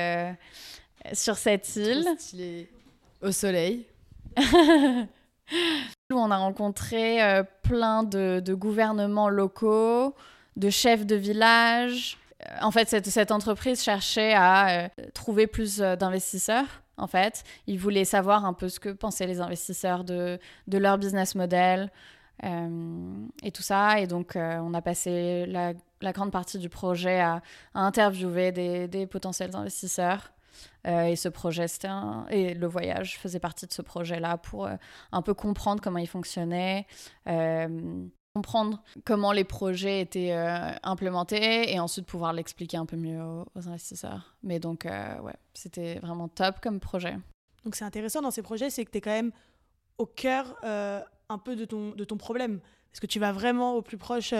sur 1.13 1.37
cette 1.37 1.75
île. 1.75 2.05
Au 3.21 3.31
soleil. 3.31 3.85
on 6.11 6.31
a 6.31 6.37
rencontré 6.37 7.23
euh, 7.23 7.43
plein 7.63 8.03
de, 8.03 8.41
gouvernements 8.53 9.29
locaux, 9.29 10.13
de 10.57 10.69
chefs 10.69 11.05
de 11.05 11.15
village. 11.15 12.17
En 12.61 12.71
fait, 12.71 12.89
cette, 12.89 13.31
entreprise 13.31 13.81
cherchait 13.81 14.33
à 14.33 14.69
euh, 14.69 14.87
trouver 15.13 15.47
plus 15.47 15.81
euh, 15.81 15.95
d'investisseurs. 15.95 16.83
En 16.97 17.07
fait, 17.07 17.43
ils 17.67 17.79
voulaient 17.79 18.05
savoir 18.05 18.45
un 18.45 18.53
peu 18.53 18.69
ce 18.69 18.79
que 18.79 18.89
pensaient 18.89 19.27
les 19.27 19.39
investisseurs 19.39 20.03
de, 20.03 20.39
leur 20.67 20.97
business 20.97 21.35
model 21.35 21.91
et 22.43 23.51
tout 23.51 23.61
ça. 23.61 23.99
Et 23.99 24.07
donc, 24.07 24.33
on 24.35 24.73
a 24.73 24.81
passé 24.81 25.45
la, 25.45 25.73
grande 26.11 26.31
partie 26.31 26.57
du 26.57 26.69
projet 26.69 27.19
à, 27.19 27.43
interviewer 27.75 28.51
des 28.51 29.05
potentiels 29.05 29.55
investisseurs. 29.55 30.31
Euh, 30.87 31.03
et 31.03 31.15
ce 31.15 31.29
projet, 31.29 31.65
et 32.29 32.53
le 32.53 32.67
voyage 32.67 33.17
faisait 33.17 33.39
partie 33.39 33.67
de 33.67 33.73
ce 33.73 33.81
projet-là 33.81 34.37
pour 34.37 34.65
euh, 34.67 34.75
un 35.11 35.21
peu 35.21 35.33
comprendre 35.33 35.81
comment 35.81 35.97
il 35.97 36.07
fonctionnait, 36.07 36.85
euh, 37.27 38.05
comprendre 38.37 38.83
comment 39.03 39.31
les 39.31 39.43
projets 39.43 40.01
étaient 40.01 40.31
implémentés 40.83 41.73
et 41.73 41.79
ensuite 41.79 42.05
pouvoir 42.05 42.33
l'expliquer 42.33 42.77
un 42.77 42.85
peu 42.85 42.95
mieux 42.95 43.19
aux, 43.21 43.67
investisseurs. 43.67 44.35
Mais 44.43 44.59
donc, 44.59 44.85
ouais, 44.85 45.35
c'était 45.53 45.99
vraiment 45.99 46.27
top 46.27 46.59
comme 46.61 46.79
projet. 46.79 47.17
Donc 47.63 47.75
c'est 47.75 47.85
intéressant 47.85 48.21
dans 48.21 48.31
ces 48.31 48.43
projets, 48.43 48.69
c'est 48.69 48.85
que 48.85 48.91
tu 48.91 48.99
es 48.99 49.01
quand 49.01 49.11
même 49.11 49.31
au 49.97 50.05
cœur 50.05 50.55
un 50.63 51.37
peu 51.43 51.55
de 51.55 51.65
ton, 51.65 51.91
de 51.91 52.03
ton 52.03 52.17
problème. 52.17 52.59
Parce 52.91 52.99
que 52.99 53.07
tu 53.07 53.19
vas 53.19 53.31
vraiment 53.31 53.75
au 53.75 53.81
plus 53.81 53.97
proche 53.97 54.33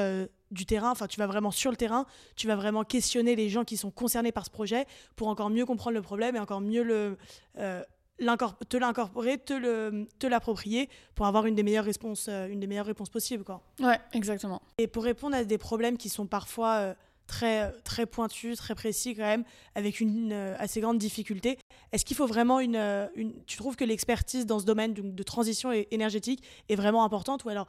du 0.51 0.65
terrain, 0.65 0.91
enfin 0.91 1.07
tu 1.07 1.19
vas 1.19 1.27
vraiment 1.27 1.51
sur 1.51 1.71
le 1.71 1.77
terrain, 1.77 2.05
tu 2.35 2.47
vas 2.47 2.55
vraiment 2.55 2.83
questionner 2.83 3.35
les 3.35 3.49
gens 3.49 3.63
qui 3.63 3.77
sont 3.77 3.91
concernés 3.91 4.31
par 4.31 4.45
ce 4.45 4.49
projet 4.49 4.85
pour 5.15 5.27
encore 5.27 5.49
mieux 5.49 5.65
comprendre 5.65 5.95
le 5.95 6.01
problème 6.01 6.35
et 6.35 6.39
encore 6.39 6.61
mieux 6.61 6.83
le, 6.83 7.17
euh, 7.57 7.83
te 8.17 8.77
l'incorporer, 8.77 9.37
te, 9.37 9.53
le, 9.53 10.07
te 10.19 10.27
l'approprier 10.27 10.89
pour 11.15 11.25
avoir 11.25 11.45
une 11.45 11.55
des 11.55 11.63
meilleures 11.63 11.85
réponses, 11.85 12.27
euh, 12.29 12.47
une 12.47 12.59
des 12.59 12.67
meilleures 12.67 12.85
réponses 12.85 13.09
possibles. 13.09 13.43
Quoi. 13.43 13.61
Ouais, 13.79 13.99
exactement. 14.13 14.61
Et 14.77 14.87
pour 14.87 15.03
répondre 15.03 15.35
à 15.35 15.43
des 15.43 15.57
problèmes 15.57 15.97
qui 15.97 16.09
sont 16.09 16.27
parfois 16.27 16.75
euh, 16.75 16.93
très, 17.27 17.71
très 17.83 18.05
pointus, 18.05 18.57
très 18.57 18.75
précis 18.75 19.15
quand 19.15 19.23
même, 19.23 19.43
avec 19.75 19.99
une 19.99 20.33
assez 20.57 20.81
grande 20.81 20.97
difficulté, 20.97 21.57
est-ce 21.91 22.05
qu'il 22.05 22.17
faut 22.17 22.27
vraiment 22.27 22.59
une, 22.59 22.77
une... 23.15 23.33
Tu 23.45 23.57
trouves 23.57 23.75
que 23.75 23.85
l'expertise 23.85 24.45
dans 24.45 24.59
ce 24.59 24.65
domaine 24.65 24.93
de, 24.93 25.01
de 25.01 25.23
transition 25.23 25.71
énergétique 25.91 26.43
est 26.69 26.75
vraiment 26.75 27.03
importante 27.03 27.43
ou 27.45 27.49
alors 27.49 27.67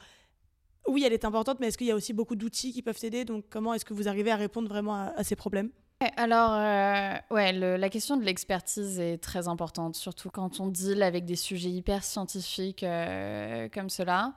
oui, 0.88 1.04
elle 1.04 1.12
est 1.12 1.24
importante, 1.24 1.60
mais 1.60 1.68
est-ce 1.68 1.78
qu'il 1.78 1.86
y 1.86 1.90
a 1.90 1.94
aussi 1.94 2.12
beaucoup 2.12 2.34
d'outils 2.34 2.72
qui 2.72 2.82
peuvent 2.82 2.98
t'aider? 2.98 3.24
Donc, 3.24 3.44
comment 3.50 3.74
est-ce 3.74 3.84
que 3.84 3.94
vous 3.94 4.08
arrivez 4.08 4.30
à 4.30 4.36
répondre 4.36 4.68
vraiment 4.68 4.94
à, 4.94 5.22
ces 5.22 5.36
problèmes? 5.36 5.70
Alors, 6.16 6.52
euh, 6.52 7.14
ouais, 7.30 7.52
la 7.52 7.88
question 7.88 8.16
de 8.16 8.22
l'expertise 8.22 9.00
est 9.00 9.18
très 9.18 9.48
importante, 9.48 9.96
surtout 9.96 10.30
quand 10.30 10.60
on 10.60 10.68
deal 10.68 11.02
avec 11.02 11.24
des 11.24 11.34
sujets 11.34 11.70
hyper 11.70 12.04
scientifiques 12.04 12.84
euh, 12.84 13.68
comme 13.68 13.90
cela. 13.90 14.34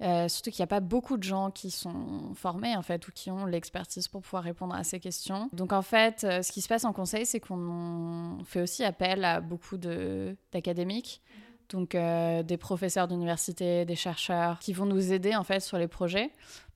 Euh, 0.00 0.28
surtout 0.28 0.50
qu'il 0.50 0.60
n'y 0.60 0.64
a 0.64 0.68
pas 0.68 0.80
beaucoup 0.80 1.16
de 1.16 1.22
gens 1.22 1.52
qui 1.52 1.70
sont 1.70 2.34
formés, 2.34 2.74
en 2.74 2.82
fait, 2.82 3.06
ou 3.06 3.12
qui 3.12 3.30
ont 3.30 3.46
l'expertise 3.46 4.08
pour 4.08 4.22
pouvoir 4.22 4.42
répondre 4.42 4.74
à 4.74 4.82
ces 4.82 4.98
questions. 4.98 5.48
Donc, 5.52 5.72
en 5.72 5.82
fait, 5.82 6.22
ce 6.22 6.50
qui 6.50 6.60
se 6.60 6.66
passe 6.66 6.84
en 6.84 6.92
conseil, 6.92 7.26
c'est 7.26 7.38
qu'on 7.38 8.38
fait 8.44 8.62
aussi 8.62 8.82
appel 8.82 9.24
à 9.24 9.40
beaucoup 9.40 9.76
d'académiques 9.76 11.22
donc 11.70 11.96
des 11.96 12.56
professeurs 12.58 13.08
d'université, 13.08 13.86
des 13.86 13.96
chercheurs 13.96 14.58
qui 14.58 14.74
vont 14.74 14.84
nous 14.84 15.12
aider 15.12 15.34
en 15.34 15.44
fait 15.44 15.60
sur 15.60 15.78
les 15.78 15.88
projets 15.88 16.30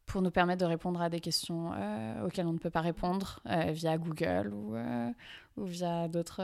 pour 0.09 0.23
nous 0.23 0.31
permettre 0.31 0.61
de 0.61 0.66
répondre 0.66 1.01
à 1.01 1.09
des 1.09 1.21
questions 1.21 1.73
euh, 1.73 2.27
auxquelles 2.27 2.47
on 2.47 2.53
ne 2.53 2.59
peut 2.59 2.71
pas 2.71 2.81
répondre 2.81 3.40
euh, 3.47 3.71
via 3.71 3.97
Google 3.97 4.53
ou, 4.53 4.77
ou 5.57 5.64
via 5.64 6.09
d'autres 6.09 6.42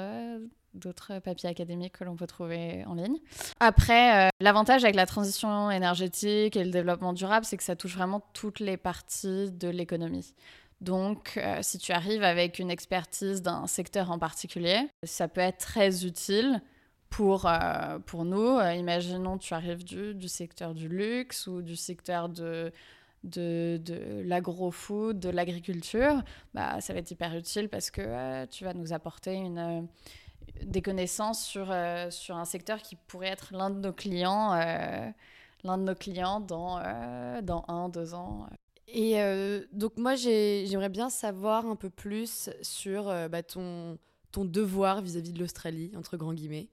d'autres 0.74 1.20
papiers 1.20 1.48
académiques 1.48 1.92
que 1.92 2.04
l'on 2.04 2.16
peut 2.16 2.26
trouver 2.26 2.84
en 2.86 2.94
ligne. 2.94 3.18
Après, 3.60 4.28
l'avantage 4.40 4.82
avec 4.82 4.96
la 4.96 5.06
transition 5.06 5.70
énergétique 5.70 6.56
et 6.56 6.64
le 6.64 6.72
développement 6.72 7.12
durable, 7.12 7.44
c'est 7.44 7.56
que 7.56 7.62
ça 7.62 7.76
touche 7.76 7.94
vraiment 7.94 8.20
toutes 8.32 8.58
les 8.58 8.76
parties 8.76 9.52
de 9.52 9.68
l'économie. 9.68 10.34
Donc, 10.80 11.40
si 11.62 11.78
tu 11.78 11.92
arrives 11.92 12.24
avec 12.24 12.58
une 12.58 12.72
expertise 12.72 13.40
d'un 13.40 13.68
secteur 13.68 14.10
en 14.10 14.18
particulier, 14.18 14.80
ça 15.04 15.28
peut 15.28 15.40
être 15.40 15.58
très 15.58 16.04
utile 16.04 16.60
pour, 17.14 17.46
euh, 17.46 17.98
pour 18.06 18.24
nous. 18.24 18.58
Euh, 18.58 18.74
imaginons, 18.74 19.38
tu 19.38 19.54
arrives 19.54 19.84
du, 19.84 20.14
du, 20.14 20.28
secteur 20.28 20.74
du 20.74 20.88
luxe 20.88 21.46
ou 21.46 21.62
du 21.62 21.76
secteur 21.76 22.28
de, 22.28 22.72
de, 23.24 23.80
de 23.84 24.22
l'agro-food, 24.24 25.18
de 25.18 25.30
l'agriculture. 25.30 26.22
Bah, 26.54 26.80
ça 26.80 26.92
va 26.92 27.00
être 27.00 27.10
hyper 27.10 27.34
utile 27.34 27.68
parce 27.68 27.90
que 27.90 28.00
euh, 28.00 28.46
tu 28.46 28.64
vas 28.64 28.74
nous 28.74 28.92
apporter 28.92 29.34
une, 29.34 29.88
des 30.62 30.82
connaissances 30.82 31.44
sur, 31.44 31.74
sur 32.10 32.36
un 32.36 32.44
secteur 32.44 32.80
qui 32.80 32.96
pourrait 32.96 33.28
être 33.28 33.52
l'un 33.52 33.70
de 33.70 33.80
nos 33.80 33.92
clients, 33.92 34.54
l'un 34.54 35.78
de 35.78 35.82
nos 35.82 35.94
clients 35.94 36.40
dans, 36.40 36.78
dans 37.42 37.64
un, 37.68 37.88
deux 37.88 38.14
ans. 38.14 38.46
Et 38.86 39.16
donc 39.72 39.96
moi, 39.96 40.14
j'aimerais 40.14 40.90
bien 40.90 41.10
savoir 41.10 41.66
un 41.66 41.76
peu 41.76 41.90
plus 41.90 42.50
sur 42.62 43.04
bah, 43.28 43.42
ton 43.42 43.98
ton 44.30 44.44
devoir 44.44 45.00
vis-à-vis 45.00 45.32
de 45.32 45.38
l'Australie, 45.38 45.92
entre 45.96 46.16
grands 46.16 46.34
guillemets. 46.34 46.68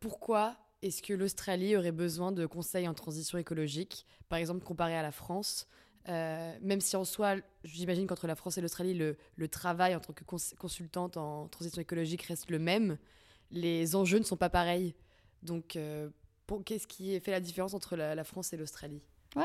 pourquoi 0.00 0.56
est-ce 0.82 1.02
que 1.02 1.14
l'Australie 1.14 1.76
aurait 1.76 1.92
besoin 1.92 2.32
de 2.32 2.46
conseils 2.46 2.88
en 2.88 2.94
transition 2.94 3.38
écologique, 3.38 4.06
par 4.28 4.38
exemple 4.38 4.64
comparé 4.64 4.96
à 4.96 5.02
la 5.02 5.12
France 5.12 5.66
même 6.08 6.80
si 6.80 6.96
en 6.96 7.04
soi, 7.04 7.36
j'imagine 7.62 8.08
qu'entre 8.08 8.26
la 8.26 8.34
France 8.34 8.58
et 8.58 8.60
l'Australie, 8.60 8.94
le, 8.94 9.48
travail 9.48 9.94
en 9.94 10.00
tant 10.00 10.12
que 10.12 10.24
consultante 10.24 11.16
en 11.16 11.46
transition 11.48 11.80
écologique 11.80 12.22
reste 12.22 12.50
le 12.50 12.58
même, 12.58 12.98
les 13.52 13.94
enjeux 13.94 14.18
ne 14.18 14.24
sont 14.24 14.36
pas 14.36 14.50
pareils. 14.50 14.94
Donc, 15.44 15.78
qu'est-ce 16.64 16.86
qui 16.86 17.18
fait 17.20 17.30
la 17.30 17.40
différence 17.40 17.74
entre 17.74 17.96
la, 17.96 18.24
France 18.24 18.52
et 18.52 18.56
l'Australie? 18.56 19.02
Ouais, 19.36 19.44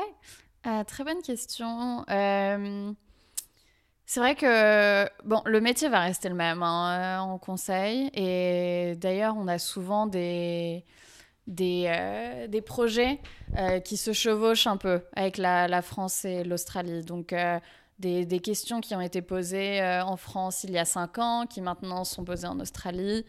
euh, 0.66 0.84
très 0.84 1.04
bonne 1.04 1.22
question. 1.22 2.04
Euh, 2.10 2.92
c'est 4.06 4.20
vrai 4.20 4.34
que 4.34 5.08
bon, 5.24 5.42
le 5.46 5.60
métier 5.60 5.88
va 5.88 6.00
rester 6.00 6.28
le 6.28 6.34
même 6.34 6.62
hein, 6.62 7.20
en 7.20 7.38
conseil. 7.38 8.10
Et 8.14 8.94
d'ailleurs, 8.96 9.34
on 9.36 9.48
a 9.48 9.58
souvent 9.58 10.06
des, 10.06 10.84
des, 11.48 11.86
euh, 11.88 12.46
des 12.46 12.60
projets 12.60 13.18
qui 13.84 13.96
se 13.96 14.12
chevauchent 14.12 14.68
un 14.68 14.76
peu 14.76 15.00
avec 15.14 15.36
la, 15.38 15.82
France 15.82 16.24
et 16.24 16.44
l'Australie. 16.44 17.02
Donc, 17.02 17.34
des, 17.98 18.24
des, 18.24 18.38
questions 18.38 18.80
qui 18.80 18.94
ont 18.94 19.00
été 19.00 19.22
posées 19.22 19.82
en 19.82 20.16
France 20.16 20.62
il 20.62 20.70
y 20.70 20.78
a 20.78 20.84
cinq 20.84 21.18
ans, 21.18 21.46
qui 21.46 21.60
maintenant 21.60 22.04
sont 22.04 22.24
posées 22.24 22.46
en 22.46 22.60
Australie. 22.60 23.24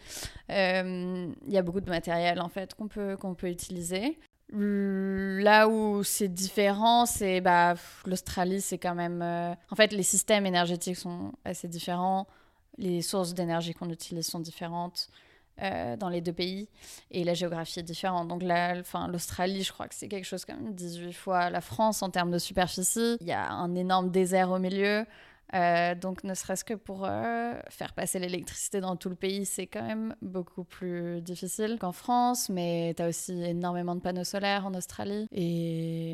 Il 0.49 1.33
y 1.47 1.57
a 1.57 1.61
beaucoup 1.63 1.81
de 1.81 1.89
matériel 1.89 2.41
en 2.41 2.49
fait 2.49 2.75
qu'on 2.75 2.87
peut, 2.87 3.17
qu'on 3.17 3.33
peut 3.33 3.49
utiliser. 3.49 4.19
Là 4.51 5.67
où 5.67 6.03
c'est 6.03 6.27
différent, 6.27 7.05
c'est 7.05 7.39
bah, 7.39 7.75
l'Australie, 8.05 8.61
c'est 8.61 8.79
quand 8.79 8.95
même. 8.95 9.21
Euh, 9.21 9.53
en 9.69 9.75
fait, 9.75 9.93
les 9.93 10.03
systèmes 10.03 10.45
énergétiques 10.45 10.97
sont 10.97 11.33
assez 11.45 11.67
différents. 11.67 12.27
Les 12.77 13.01
sources 13.03 13.33
d'énergie 13.35 13.73
qu'on 13.73 13.89
utilise 13.89 14.25
sont 14.25 14.39
différentes 14.39 15.09
euh, 15.61 15.95
dans 15.97 16.09
les 16.09 16.21
deux 16.21 16.33
pays. 16.33 16.67
Et 17.11 17.23
la 17.23 17.33
géographie 17.33 17.79
est 17.79 17.83
différente. 17.83 18.27
Donc, 18.27 18.43
l'Australie, 18.43 19.63
je 19.63 19.71
crois 19.71 19.87
que 19.87 19.95
c'est 19.95 20.07
quelque 20.07 20.25
chose 20.25 20.45
comme 20.45 20.73
18 20.73 21.13
fois 21.13 21.49
la 21.49 21.61
France 21.61 22.01
en 22.01 22.09
termes 22.09 22.31
de 22.31 22.37
superficie. 22.37 23.17
Il 23.21 23.27
y 23.27 23.31
a 23.31 23.49
un 23.49 23.75
énorme 23.75 24.11
désert 24.11 24.51
au 24.51 24.59
milieu. 24.59 25.05
Euh, 25.55 25.95
donc, 25.95 26.23
ne 26.23 26.33
serait-ce 26.33 26.63
que 26.63 26.75
pour 26.75 27.05
euh, 27.05 27.53
faire 27.69 27.93
passer 27.93 28.19
l'électricité 28.19 28.81
dans 28.81 28.95
tout 28.95 29.09
le 29.09 29.15
pays, 29.15 29.45
c'est 29.45 29.67
quand 29.67 29.81
même 29.81 30.15
beaucoup 30.21 30.63
plus 30.63 31.21
difficile 31.21 31.77
qu'en 31.79 31.91
France. 31.91 32.49
Mais 32.49 32.93
tu 32.95 33.03
as 33.03 33.07
aussi 33.07 33.33
énormément 33.43 33.95
de 33.95 34.01
panneaux 34.01 34.23
solaires 34.23 34.65
en 34.65 34.73
Australie. 34.73 35.27
Et, 35.31 36.13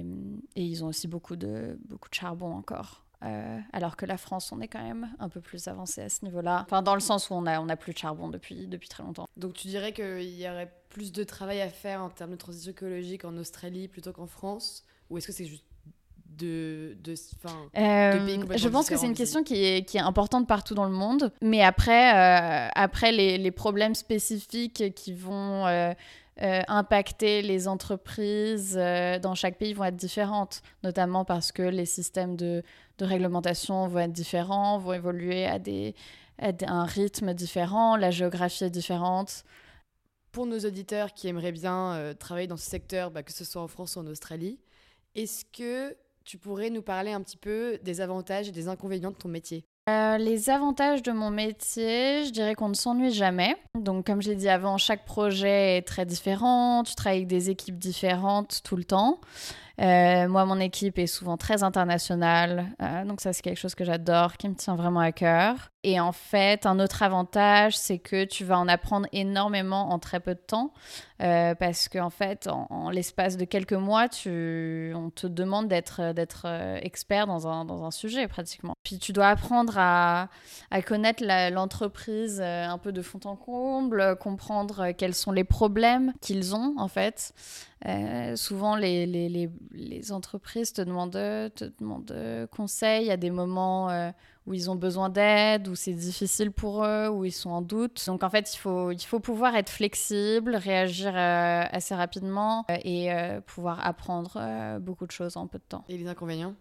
et 0.56 0.64
ils 0.64 0.84
ont 0.84 0.88
aussi 0.88 1.08
beaucoup 1.08 1.36
de, 1.36 1.78
beaucoup 1.88 2.10
de 2.10 2.16
charbon 2.16 2.52
encore. 2.54 3.05
Euh, 3.24 3.60
alors 3.74 3.96
que 3.96 4.06
la 4.06 4.18
France, 4.18 4.52
on 4.52 4.62
est 4.62 4.68
quand 4.68 4.84
même 4.84 5.10
un 5.20 5.30
peu 5.30 5.42
plus 5.42 5.68
avancé 5.68 6.02
à 6.02 6.10
ce 6.10 6.24
niveau-là. 6.26 6.64
Enfin, 6.66 6.82
dans 6.82 6.96
le 6.96 7.02
sens 7.02 7.30
où 7.30 7.34
on 7.34 7.44
n'a 7.44 7.62
on 7.62 7.70
a 7.70 7.76
plus 7.76 7.94
de 7.94 7.98
charbon 7.98 8.30
depuis, 8.30 8.68
depuis 8.68 8.90
très 8.90 9.04
longtemps. 9.04 9.28
Donc, 9.38 9.54
tu 9.54 9.68
dirais 9.68 9.94
qu'il 9.94 10.36
y 10.36 10.50
aurait 10.50 10.72
plus 10.90 11.12
de 11.12 11.24
travail 11.24 11.62
à 11.62 11.70
faire 11.70 12.02
en 12.02 12.10
termes 12.10 12.32
de 12.32 12.36
transition 12.36 12.72
écologique 12.72 13.26
en 13.26 13.36
Australie 13.38 13.88
plutôt 13.88 14.12
qu'en 14.12 14.28
France? 14.28 14.84
Ou 15.10 15.18
est-ce 15.18 15.28
que 15.28 15.34
c'est 15.34 15.46
juste 15.46 15.66
de, 16.38 16.98
de, 17.02 17.14
euh, 17.78 18.58
Je 18.58 18.68
pense 18.68 18.90
que 18.90 18.98
c'est 18.98 19.06
une 19.06 19.14
question 19.14 19.44
qui 19.44 19.64
est, 19.64 19.88
qui 19.88 19.96
est, 19.96 20.02
importante 20.02 20.48
partout 20.48 20.74
dans 20.74 20.84
le 20.84 20.92
monde. 20.92 21.32
Mais 21.42 21.62
après, 21.62 22.14
euh, 22.14 22.70
après 22.76 23.14
les, 23.14 23.38
les, 23.38 23.52
problèmes 23.52 23.96
spécifiques 23.96 24.94
qui 24.96 25.14
vont 25.14 25.66
euh, 26.42 26.62
impacter 26.68 27.42
les 27.42 27.68
entreprises 27.68 28.76
dans 28.76 29.36
chaque 29.36 29.58
pays 29.58 29.74
vont 29.74 29.86
être 29.86 29.96
différentes. 29.96 30.62
Notamment 30.84 31.26
parce 31.26 31.52
que 31.52 31.62
les 31.62 31.86
systèmes 31.86 32.36
de, 32.36 32.64
de 32.98 33.06
réglementation 33.06 33.88
vont 33.88 34.00
être 34.00 34.14
différents, 34.14 34.78
vont 34.78 34.94
évoluer 34.94 35.46
à, 35.46 35.60
des, 35.60 35.96
à 36.40 36.52
un 36.68 36.86
rythme 36.86 37.34
différent, 37.34 37.96
la 37.96 38.12
géographie 38.12 38.66
est 38.66 38.70
différente 38.70 39.44
pour 40.32 40.46
nos 40.46 40.60
auditeurs 40.60 41.14
qui 41.14 41.30
aimeraient 41.30 41.54
bien 41.54 42.14
travailler 42.20 42.48
dans 42.48 42.58
ce 42.58 42.70
secteur, 42.70 43.10
bah, 43.10 43.24
que 43.24 43.32
ce 43.32 43.46
soit 43.46 43.62
en 43.62 43.70
France 43.70 43.96
ou 43.96 44.00
en 44.00 44.08
Australie, 44.08 44.60
est-ce 45.16 45.46
que 45.46 45.96
tu 46.26 46.38
pourrais 46.38 46.70
nous 46.70 46.82
parler 46.82 47.12
un 47.12 47.22
petit 47.22 47.38
peu 47.38 47.80
des 47.84 48.02
avantages 48.02 48.50
et 48.50 48.52
des 48.52 48.68
inconvénients 48.68 49.12
de 49.12 49.16
ton 49.16 49.30
métier? 49.30 49.66
Euh, 49.88 50.18
les 50.18 50.50
avantages 50.50 51.04
de 51.04 51.12
mon 51.12 51.30
métier, 51.30 52.26
je 52.26 52.32
dirais 52.32 52.56
qu'on 52.56 52.70
ne 52.70 52.74
s'ennuie 52.74 53.12
jamais. 53.12 53.56
Donc, 53.76 54.08
comme 54.08 54.22
je 54.22 54.30
l'ai 54.30 54.36
dit 54.36 54.50
avant, 54.50 54.78
chaque 54.78 55.06
projet 55.06 55.78
est 55.78 55.82
très 55.84 56.06
différent. 56.06 56.84
Tu 56.84 56.96
travailles 56.96 57.20
avec 57.20 57.28
des 57.28 57.52
équipes 57.52 57.78
différentes 57.78 58.62
tout 58.64 58.76
le 58.76 58.84
temps. 58.84 59.20
Euh, 59.82 60.28
moi, 60.28 60.46
mon 60.46 60.60
équipe 60.60 60.98
est 60.98 61.08
souvent 61.08 61.38
très 61.38 61.64
internationale, 61.64 62.68
euh, 62.82 63.04
donc 63.04 63.20
ça 63.20 63.34
c'est 63.34 63.42
quelque 63.42 63.60
chose 63.60 63.76
que 63.76 63.84
j'adore, 63.84 64.38
qui 64.38 64.48
me 64.48 64.56
tient 64.56 64.76
vraiment 64.76 65.02
à 65.02 65.12
cœur. 65.12 65.72
Et 65.88 66.00
en 66.00 66.12
fait, 66.12 66.66
un 66.66 66.80
autre 66.80 67.04
avantage, 67.04 67.78
c'est 67.78 68.00
que 68.00 68.26
tu 68.26 68.44
vas 68.44 68.58
en 68.58 68.68
apprendre 68.68 69.08
énormément 69.14 69.92
en 69.92 70.00
très 70.00 70.20
peu 70.20 70.34
de 70.34 70.40
temps, 70.40 70.74
euh, 71.22 71.54
parce 71.54 71.90
qu'en 71.90 72.10
fait, 72.10 72.48
en, 72.48 72.90
l'espace 72.90 73.38
de 73.38 73.46
quelques 73.46 73.74
mois, 73.74 74.10
tu, 74.10 74.92
on 74.96 75.12
te 75.12 75.28
demande 75.28 75.68
d'être 75.68 76.12
d'être 76.14 76.48
expert 76.82 77.28
dans 77.28 77.48
un, 77.48 77.66
dans 77.66 77.84
un 77.84 77.92
sujet 77.92 78.28
pratiquement. 78.28 78.74
Puis 78.84 78.98
tu 78.98 79.14
dois 79.14 79.28
apprendre 79.28 79.76
à, 79.78 80.30
à 80.72 80.82
connaître 80.82 81.24
l'entreprise 81.54 82.42
un 82.42 82.80
peu 82.80 82.92
de 82.92 83.04
fond 83.04 83.20
en 83.26 83.36
comble, 83.36 84.16
comprendre 84.16 84.92
quels 84.98 85.14
sont 85.14 85.32
les 85.32 85.44
problèmes 85.44 86.14
qu'ils 86.20 86.56
ont 86.56 86.74
en 86.78 86.88
fait. 86.88 87.32
Euh, 87.86 88.36
souvent, 88.36 88.76
les, 88.76 89.06
les, 89.06 89.30
les, 89.30 89.50
les, 89.72 90.12
entreprises 90.12 90.74
te 90.74 90.82
demandent, 90.82 91.12
te 91.12 91.66
demandent 91.80 92.48
conseil 92.50 93.12
à 93.12 93.18
des 93.18 93.30
moments 93.30 93.92
euh, 93.92 94.10
où 94.46 94.54
ils 94.54 94.70
ont 94.70 94.76
besoin 94.76 95.10
d'aide, 95.10 95.68
où 95.68 95.76
c'est 95.76 95.94
difficile 95.94 96.52
pour 96.52 96.86
eux, 96.86 97.10
où 97.10 97.26
ils 97.26 97.32
sont 97.32 97.50
en 97.50 97.62
doute. 97.62 98.04
Donc, 98.06 98.24
en 98.24 98.30
fait, 98.30 98.54
il 98.54 98.58
faut, 98.58 98.92
il 98.92 99.00
faut 99.02 99.20
pouvoir 99.20 99.56
être 99.56 99.70
flexible, 99.70 100.56
réagir 100.56 101.14
euh, 101.16 101.64
assez 101.72 101.96
rapidement 101.96 102.66
et 102.70 103.10
pouvoir 103.48 103.86
apprendre 103.86 104.78
beaucoup 104.80 105.08
de 105.08 105.12
choses 105.12 105.36
en 105.36 105.48
peu 105.48 105.58
de 105.58 105.64
temps. 105.64 105.84
Et 105.90 105.98
les 105.98 106.08
inconvénients? 106.08 106.54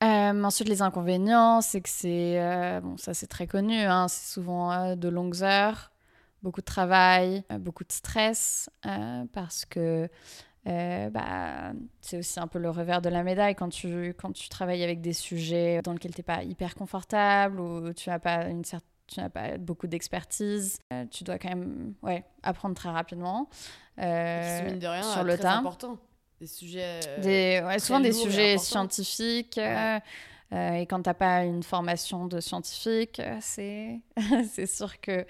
Ensuite, 0.00 0.68
les 0.68 0.82
inconvénients, 0.82 1.60
c'est 1.62 1.80
que 1.80 1.88
c'est, 1.88 2.80
bon, 2.82 2.96
ça 2.96 3.12
c'est 3.14 3.26
très 3.26 3.46
connu, 3.46 3.80
hein, 3.80 4.06
c'est 4.08 4.32
souvent 4.32 4.94
de 4.94 5.08
longues 5.08 5.42
heures, 5.42 5.90
beaucoup 6.42 6.60
de 6.60 6.66
travail, 6.66 7.42
beaucoup 7.58 7.82
de 7.82 7.90
stress, 7.92 8.70
parce 9.32 9.64
que 9.64 10.08
euh, 10.66 11.10
bah, 11.10 11.72
c'est 12.00 12.18
aussi 12.18 12.40
un 12.40 12.48
peu 12.48 12.58
le 12.58 12.70
revers 12.70 13.00
de 13.00 13.08
la 13.08 13.22
médaille 13.22 13.54
quand 13.54 13.68
tu, 13.68 14.14
quand 14.20 14.32
tu 14.32 14.48
travailles 14.48 14.82
avec 14.82 15.00
des 15.00 15.12
sujets 15.12 15.80
dans 15.82 15.92
lesquels 15.92 16.14
tu 16.14 16.20
n'es 16.20 16.24
pas 16.24 16.42
hyper 16.42 16.74
confortable 16.74 17.60
ou 17.60 17.92
tu 17.92 18.10
n'as 18.10 18.18
pas, 18.18 18.46
une 18.46 18.62
tu 18.62 19.20
n'as 19.20 19.28
pas 19.28 19.58
beaucoup 19.58 19.86
d'expertise. 19.86 20.80
Euh, 20.92 21.04
tu 21.08 21.22
dois 21.22 21.38
quand 21.38 21.50
même 21.50 21.94
ouais, 22.02 22.24
apprendre 22.42 22.74
très 22.74 22.88
rapidement 22.88 23.48
euh, 24.00 24.64
mine 24.64 24.80
de 24.80 24.86
rien, 24.88 25.02
sur 25.04 25.22
le 25.22 25.38
très 25.38 25.46
important. 25.46 25.98
Des 26.40 26.48
sujets. 26.48 27.00
Des, 27.22 27.62
ouais, 27.64 27.78
souvent 27.78 28.00
des 28.00 28.12
sujets 28.12 28.58
scientifiques. 28.58 29.58
et 29.58 30.80
quand 30.86 31.02
tu 31.02 31.08
n'as 31.08 31.14
pas 31.14 31.44
une 31.44 31.62
formation 31.62 32.26
de 32.26 32.40
scientifique, 32.40 33.22
c'est 33.40 34.00
c'est 34.50 34.66
sûr 34.66 35.00
que 35.00 35.24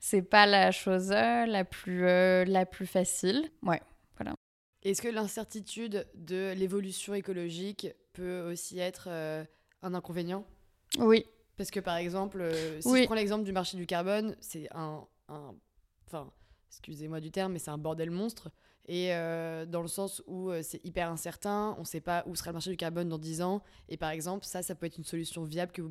c'est 0.00 0.22
pas 0.22 0.46
la 0.46 0.72
chose 0.72 1.10
la 1.10 1.64
plus, 1.64 2.02
la 2.44 2.66
plus 2.66 2.86
facile. 2.86 3.48
Ouais. 3.62 3.80
Est-ce 4.82 5.02
que 5.02 5.08
l'incertitude 5.08 6.06
de 6.14 6.52
l'évolution 6.56 7.14
écologique 7.14 7.88
peut 8.12 8.50
aussi 8.50 8.78
être 8.78 9.08
euh, 9.08 9.44
un 9.82 9.94
inconvénient? 9.94 10.46
Oui. 10.98 11.26
Parce 11.56 11.70
que 11.70 11.80
par 11.80 11.96
exemple, 11.96 12.40
euh, 12.40 12.80
si 12.80 12.88
je 12.88 13.04
prends 13.04 13.14
l'exemple 13.14 13.44
du 13.44 13.52
marché 13.52 13.76
du 13.76 13.86
carbone, 13.86 14.36
c'est 14.40 14.68
un, 14.74 15.06
Enfin, 16.06 16.32
excusez-moi 16.68 17.20
du 17.20 17.30
terme, 17.30 17.52
mais 17.52 17.58
c'est 17.60 17.70
un 17.70 17.78
bordel 17.78 18.10
monstre. 18.10 18.50
Et 18.88 19.14
euh, 19.14 19.64
dans 19.66 19.82
le 19.82 19.86
sens 19.86 20.22
où 20.26 20.50
c'est 20.62 20.84
hyper 20.84 21.08
incertain, 21.08 21.74
on 21.76 21.82
ne 21.82 21.86
sait 21.86 22.00
pas 22.00 22.24
où 22.26 22.34
sera 22.34 22.50
le 22.50 22.54
marché 22.54 22.70
du 22.70 22.76
carbone 22.76 23.08
dans 23.08 23.18
10 23.18 23.42
ans. 23.42 23.62
Et 23.88 23.96
par 23.96 24.10
exemple, 24.10 24.44
ça, 24.44 24.62
ça 24.62 24.74
peut 24.74 24.86
être 24.86 24.96
une 24.96 25.04
solution 25.04 25.44
viable 25.44 25.70
que 25.70 25.82
vous, 25.82 25.90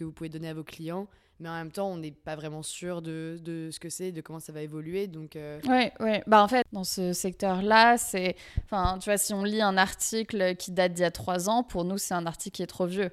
que 0.00 0.04
vous 0.04 0.12
pouvez 0.12 0.30
donner 0.30 0.48
à 0.48 0.54
vos 0.54 0.64
clients 0.64 1.06
mais 1.40 1.48
en 1.48 1.54
même 1.54 1.72
temps, 1.72 1.88
on 1.88 1.96
n'est 1.96 2.10
pas 2.10 2.36
vraiment 2.36 2.62
sûr 2.62 3.00
de, 3.00 3.38
de 3.42 3.70
ce 3.72 3.80
que 3.80 3.88
c'est, 3.88 4.12
de 4.12 4.20
comment 4.20 4.40
ça 4.40 4.52
va 4.52 4.60
évoluer. 4.60 5.06
Donc, 5.06 5.36
euh... 5.36 5.58
ouais, 5.66 5.92
ouais. 5.98 6.22
Bah, 6.26 6.42
en 6.42 6.48
fait, 6.48 6.66
dans 6.72 6.84
ce 6.84 7.14
secteur-là, 7.14 7.96
c'est. 7.96 8.36
Enfin, 8.64 8.98
tu 9.00 9.08
vois, 9.08 9.16
si 9.16 9.32
on 9.32 9.42
lit 9.42 9.62
un 9.62 9.78
article 9.78 10.54
qui 10.56 10.70
date 10.70 10.92
d'il 10.92 11.02
y 11.02 11.06
a 11.06 11.10
trois 11.10 11.48
ans, 11.48 11.62
pour 11.62 11.84
nous, 11.84 11.96
c'est 11.96 12.14
un 12.14 12.26
article 12.26 12.56
qui 12.56 12.62
est 12.62 12.66
trop 12.66 12.86
vieux. 12.86 13.10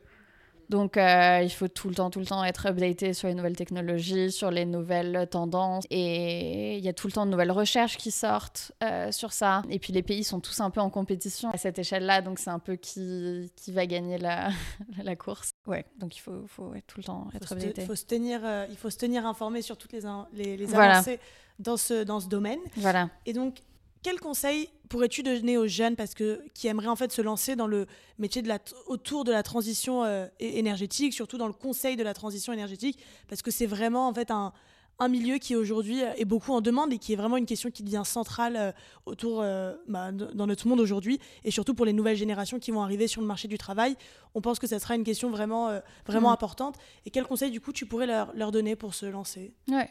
Donc, 0.69 0.97
euh, 0.97 1.41
il 1.43 1.49
faut 1.49 1.67
tout 1.67 1.88
le 1.88 1.95
temps, 1.95 2.10
tout 2.10 2.19
le 2.19 2.25
temps 2.25 2.43
être 2.43 2.67
updaté 2.67 3.13
sur 3.13 3.27
les 3.27 3.34
nouvelles 3.34 3.56
technologies, 3.56 4.32
sur 4.32 4.51
les 4.51 4.65
nouvelles 4.65 5.27
tendances. 5.32 5.86
Et 5.89 6.77
il 6.77 6.84
y 6.84 6.89
a 6.89 6.93
tout 6.93 7.08
le 7.08 7.13
temps 7.13 7.25
de 7.25 7.32
nouvelles 7.32 7.51
recherches 7.51 7.97
qui 7.97 8.12
sortent 8.12 8.73
euh, 8.84 9.12
sur 9.12 9.32
ça. 9.32 9.62
Et 9.69 9.80
puis, 9.80 9.93
les 9.93 10.03
pays 10.03 10.23
sont 10.23 10.39
tous 10.39 10.60
un 10.60 10.69
peu 10.69 10.82
en 10.82 10.89
compétition 10.89 11.49
à 11.51 11.58
cette 11.58 11.80
échelle-là. 11.80 12.21
Donc, 12.21 12.39
c'est 12.39 12.49
un 12.49 12.60
peu 12.60 12.75
qui, 12.75 13.51
qui 13.56 13.71
va 13.71 13.86
gagner 13.86 14.17
la, 14.17 14.49
la 15.03 15.15
course. 15.15 15.51
Ouais, 15.65 15.86
donc 15.97 16.17
il 16.17 16.19
faut, 16.19 16.45
faut 16.47 16.73
tout 16.86 16.99
le 16.99 17.03
temps 17.03 17.27
être 17.34 17.53
updaté. 17.53 17.86
Faut 17.86 17.95
se 17.95 18.06
tenir, 18.06 18.41
euh, 18.43 18.65
il 18.69 18.75
faut 18.77 18.89
se 18.89 18.97
tenir 18.97 19.25
informé 19.25 19.62
sur 19.62 19.77
toutes 19.77 19.93
les, 19.93 20.01
les, 20.34 20.58
les 20.58 20.75
avancées 20.75 21.19
dans, 21.60 21.77
ce, 21.77 22.03
dans 22.03 22.19
ce 22.19 22.27
domaine. 22.27 22.60
Voilà. 22.75 23.10
Et 23.25 23.34
donc, 23.34 23.62
quel 24.03 24.19
conseil 24.19 24.69
pourrais-tu 24.89 25.23
donner 25.23 25.57
aux 25.57 25.67
jeunes 25.67 25.95
parce 25.95 26.13
que, 26.13 26.41
qui 26.53 26.67
aimeraient 26.67 26.88
en 26.88 26.95
fait 26.95 27.12
se 27.12 27.21
lancer 27.21 27.55
dans 27.55 27.67
le 27.67 27.88
métier 28.19 28.41
de 28.41 28.47
la, 28.47 28.60
autour 28.88 29.23
de 29.23 29.31
la 29.31 29.43
transition 29.43 30.03
euh, 30.03 30.27
énergétique, 30.39 31.13
surtout 31.13 31.38
dans 31.38 31.47
le 31.47 31.53
conseil 31.53 31.95
de 31.95 32.03
la 32.03 32.13
transition 32.13 32.53
énergétique, 32.53 32.99
parce 33.27 33.41
que 33.41 33.51
c'est 33.51 33.65
vraiment 33.65 34.07
en 34.07 34.13
fait 34.13 34.31
un, 34.31 34.53
un 34.99 35.07
milieu 35.10 35.38
qui 35.38 35.55
aujourd'hui 35.55 36.01
est 36.01 36.25
beaucoup 36.25 36.53
en 36.53 36.62
demande 36.62 36.93
et 36.93 36.97
qui 36.97 37.13
est 37.13 37.15
vraiment 37.15 37.38
une 37.38 37.45
question 37.45 37.69
qui 37.69 37.83
devient 37.83 38.03
centrale 38.05 38.73
autour 39.05 39.43
bah, 39.88 40.12
dans 40.12 40.47
notre 40.47 40.67
monde 40.67 40.79
aujourd'hui 40.79 41.19
et 41.43 41.51
surtout 41.51 41.75
pour 41.75 41.86
les 41.86 41.93
nouvelles 41.93 42.17
générations 42.17 42.57
qui 42.57 42.71
vont 42.71 42.81
arriver 42.81 43.07
sur 43.07 43.21
le 43.21 43.27
marché 43.27 43.47
du 43.47 43.60
travail. 43.60 43.95
On 44.33 44.41
pense 44.41 44.57
que 44.57 44.65
ça 44.65 44.79
sera 44.79 44.95
une 44.95 45.03
question 45.03 45.29
vraiment, 45.29 45.79
vraiment 46.07 46.29
mm. 46.29 46.33
importante. 46.33 46.77
Et 47.05 47.12
quel 47.12 47.25
conseil 47.25 47.51
du 47.51 47.62
coup 47.62 47.73
tu 47.73 47.86
pourrais 47.86 48.07
leur, 48.07 48.33
leur 48.33 48.51
donner 48.51 48.75
pour 48.75 48.95
se 48.95 49.05
lancer? 49.05 49.53
Ouais. 49.67 49.89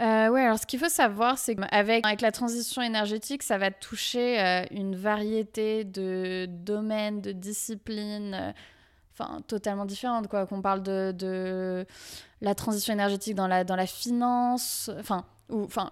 Euh, 0.00 0.28
oui, 0.28 0.40
alors 0.40 0.58
ce 0.58 0.66
qu'il 0.66 0.78
faut 0.78 0.88
savoir, 0.88 1.38
c'est 1.38 1.56
qu'avec 1.56 2.06
avec 2.06 2.20
la 2.20 2.30
transition 2.30 2.82
énergétique, 2.82 3.42
ça 3.42 3.58
va 3.58 3.72
toucher 3.72 4.40
euh, 4.40 4.64
une 4.70 4.94
variété 4.94 5.84
de 5.84 6.46
domaines, 6.48 7.20
de 7.20 7.32
disciplines, 7.32 8.34
euh, 8.34 8.52
enfin 9.12 9.40
totalement 9.48 9.84
différentes. 9.84 10.28
Quoi. 10.28 10.46
Qu'on 10.46 10.62
parle 10.62 10.84
de, 10.84 11.12
de, 11.12 11.84
la 12.40 12.54
transition 12.54 12.92
énergétique 12.92 13.34
dans 13.34 13.48
la, 13.48 13.64
dans 13.64 13.74
la 13.74 13.86
finance, 13.86 14.88
enfin, 15.00 15.24
ou, 15.48 15.64
enfin, 15.64 15.90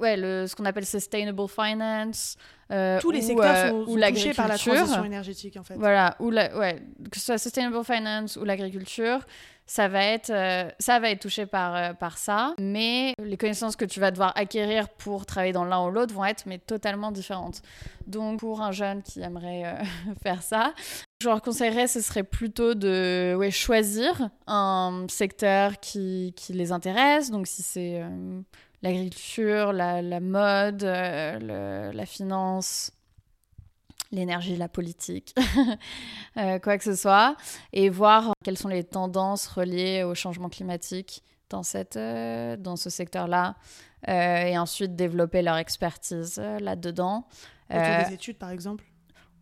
ouais, 0.00 0.18
le, 0.18 0.46
ce 0.46 0.54
qu'on 0.54 0.66
appelle 0.66 0.84
sustainable 0.84 1.48
finance. 1.48 2.36
Tous 3.00 3.10
les 3.10 3.22
secteurs 3.22 3.70
sont, 3.70 3.86
sont 3.86 3.94
touchés 3.96 4.34
par 4.34 4.48
la 4.48 4.58
transition 4.58 5.04
énergétique, 5.04 5.56
en 5.56 5.64
fait. 5.64 5.76
Voilà, 5.76 6.14
ou 6.20 6.30
la, 6.30 6.54
ouais, 6.58 6.82
que 7.10 7.18
ce 7.18 7.24
soit 7.24 7.38
sustainable 7.38 7.82
finance 7.82 8.36
ou 8.36 8.44
l'agriculture 8.44 9.20
ça 9.68 9.86
va 9.86 10.02
être, 10.02 10.30
euh, 10.30 10.70
ça 10.78 10.98
va 10.98 11.10
être 11.10 11.20
touché 11.20 11.44
par, 11.44 11.76
euh, 11.76 11.92
par 11.92 12.16
ça. 12.16 12.54
Mais 12.58 13.12
les 13.22 13.36
connaissances 13.36 13.76
que 13.76 13.84
tu 13.84 14.00
vas 14.00 14.10
devoir 14.10 14.32
acquérir 14.34 14.88
pour 14.88 15.26
travailler 15.26 15.52
dans 15.52 15.66
l'un 15.66 15.86
ou 15.86 15.90
l'autre 15.90 16.14
vont 16.14 16.24
être 16.24 16.44
mais 16.46 16.58
totalement 16.58 17.12
différentes. 17.12 17.60
Donc 18.06 18.40
pour 18.40 18.62
un 18.62 18.72
jeune 18.72 19.02
qui 19.02 19.20
aimerait 19.20 19.66
euh, 19.66 20.14
faire 20.22 20.42
ça, 20.42 20.72
je 21.20 21.28
leur 21.28 21.42
conseillerais, 21.42 21.86
ce 21.86 22.00
serait 22.00 22.24
plutôt 22.24 22.74
de 22.74 23.34
ouais, 23.36 23.50
choisir 23.50 24.30
un 24.46 25.04
secteur 25.10 25.78
qui, 25.80 26.32
qui 26.34 26.54
les 26.54 26.72
intéresse. 26.72 27.30
Donc 27.30 27.46
si 27.46 27.62
c'est 27.62 28.02
l'agriculture, 28.82 29.74
la, 29.74 30.00
la, 30.00 30.20
mode, 30.20 30.82
la 30.82 32.06
finance, 32.06 32.92
l'énergie, 34.10 34.56
la 34.56 34.68
politique, 34.68 35.34
euh, 36.36 36.58
quoi 36.58 36.78
que 36.78 36.84
ce 36.84 36.94
soit, 36.94 37.36
et 37.72 37.88
voir 37.90 38.32
quelles 38.44 38.58
sont 38.58 38.68
les 38.68 38.84
tendances 38.84 39.46
reliées 39.46 40.02
au 40.02 40.14
changement 40.14 40.48
climatique 40.48 41.22
dans, 41.50 41.62
cette, 41.62 41.96
euh, 41.96 42.56
dans 42.56 42.76
ce 42.76 42.90
secteur-là, 42.90 43.56
euh, 44.08 44.42
et 44.42 44.58
ensuite 44.58 44.96
développer 44.96 45.42
leur 45.42 45.56
expertise 45.56 46.40
là-dedans. 46.60 47.26
Autour 47.70 48.08
des 48.08 48.14
études, 48.14 48.38
par 48.38 48.50
exemple? 48.50 48.84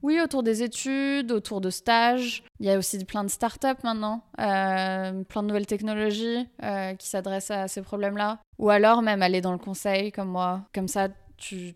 oui, 0.02 0.20
autour 0.20 0.44
des 0.44 0.62
études, 0.62 1.33
autour 1.33 1.61
de 1.61 1.68
stages. 1.68 2.44
Il 2.61 2.66
y 2.66 2.70
a 2.70 2.79
aussi 2.79 3.05
plein 3.05 3.24
de 3.24 3.31
startups 3.31 3.83
maintenant, 3.83 4.22
plein 4.37 5.42
de 5.42 5.46
nouvelles 5.46 5.66
technologies 5.66 6.48
qui 6.98 7.09
s'adressent 7.09 7.50
à 7.50 7.66
ces 7.66 7.83
problèmes-là. 7.83 8.38
Ou 8.59 8.70
alors 8.70 9.02
même 9.02 9.20
aller 9.22 9.40
dans 9.40 9.52
le 9.52 9.59
conseil 9.59 10.12
comme 10.12 10.29
moi. 10.29 10.62
Comme 10.72 10.87
ça, 10.87 11.09
tu 11.38 11.74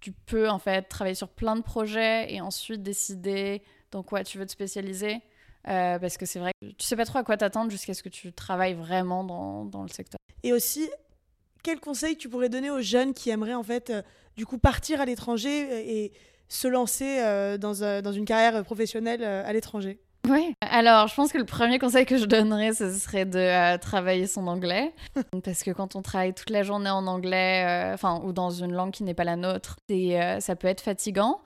tu 0.00 0.12
peux 0.12 0.48
en 0.48 0.58
fait 0.58 0.82
travailler 0.82 1.14
sur 1.14 1.28
plein 1.28 1.56
de 1.56 1.62
projets 1.62 2.32
et 2.32 2.40
ensuite 2.40 2.82
décider 2.82 3.62
dans 3.90 4.02
quoi 4.02 4.24
tu 4.24 4.38
veux 4.38 4.46
te 4.46 4.52
spécialiser. 4.52 5.20
Euh, 5.68 5.98
parce 5.98 6.16
que 6.16 6.24
c'est 6.24 6.38
vrai 6.38 6.52
que 6.60 6.68
tu 6.68 6.86
sais 6.86 6.96
pas 6.96 7.04
trop 7.04 7.18
à 7.18 7.24
quoi 7.24 7.36
t'attendre 7.36 7.70
jusqu'à 7.70 7.92
ce 7.92 8.02
que 8.02 8.08
tu 8.08 8.32
travailles 8.32 8.74
vraiment 8.74 9.24
dans, 9.24 9.66
dans, 9.66 9.82
le 9.82 9.88
secteur. 9.88 10.18
Et 10.42 10.54
aussi, 10.54 10.88
quel 11.62 11.80
conseil 11.80 12.16
tu 12.16 12.30
pourrais 12.30 12.48
donner 12.48 12.70
aux 12.70 12.80
jeunes 12.80 13.12
qui 13.12 13.28
aimeraient 13.28 13.54
en 13.54 13.62
fait 13.62 13.90
euh, 13.90 14.02
du 14.36 14.46
coup 14.46 14.56
partir 14.56 15.02
à 15.02 15.04
l'étranger 15.04 16.04
et 16.04 16.12
se 16.48 16.66
lancer 16.66 17.20
euh, 17.20 17.58
dans, 17.58 18.00
dans, 18.00 18.12
une 18.12 18.24
carrière 18.24 18.64
professionnelle 18.64 19.22
à 19.22 19.52
l'étranger? 19.52 20.00
Oui. 20.30 20.54
Alors, 20.60 21.08
je 21.08 21.14
pense 21.14 21.32
que 21.32 21.38
le 21.38 21.44
premier 21.44 21.78
conseil 21.78 22.06
que 22.06 22.16
je 22.16 22.24
donnerais, 22.24 22.72
ce 22.72 22.92
serait 22.92 23.24
de 23.24 23.38
euh, 23.38 23.78
travailler 23.78 24.26
son 24.26 24.46
anglais. 24.46 24.92
Parce 25.44 25.62
que 25.62 25.70
quand 25.70 25.96
on 25.96 26.02
travaille 26.02 26.34
toute 26.34 26.50
la 26.50 26.62
journée 26.62 26.90
en 26.90 27.06
anglais, 27.06 27.64
euh, 27.66 27.94
enfin, 27.94 28.20
ou 28.24 28.32
dans 28.32 28.50
une 28.50 28.72
langue 28.72 28.92
qui 28.92 29.02
n'est 29.02 29.14
pas 29.14 29.24
la 29.24 29.36
nôtre, 29.36 29.76
euh, 29.90 30.40
ça 30.40 30.56
peut 30.56 30.68
être 30.68 30.80
fatigant. 30.80 31.40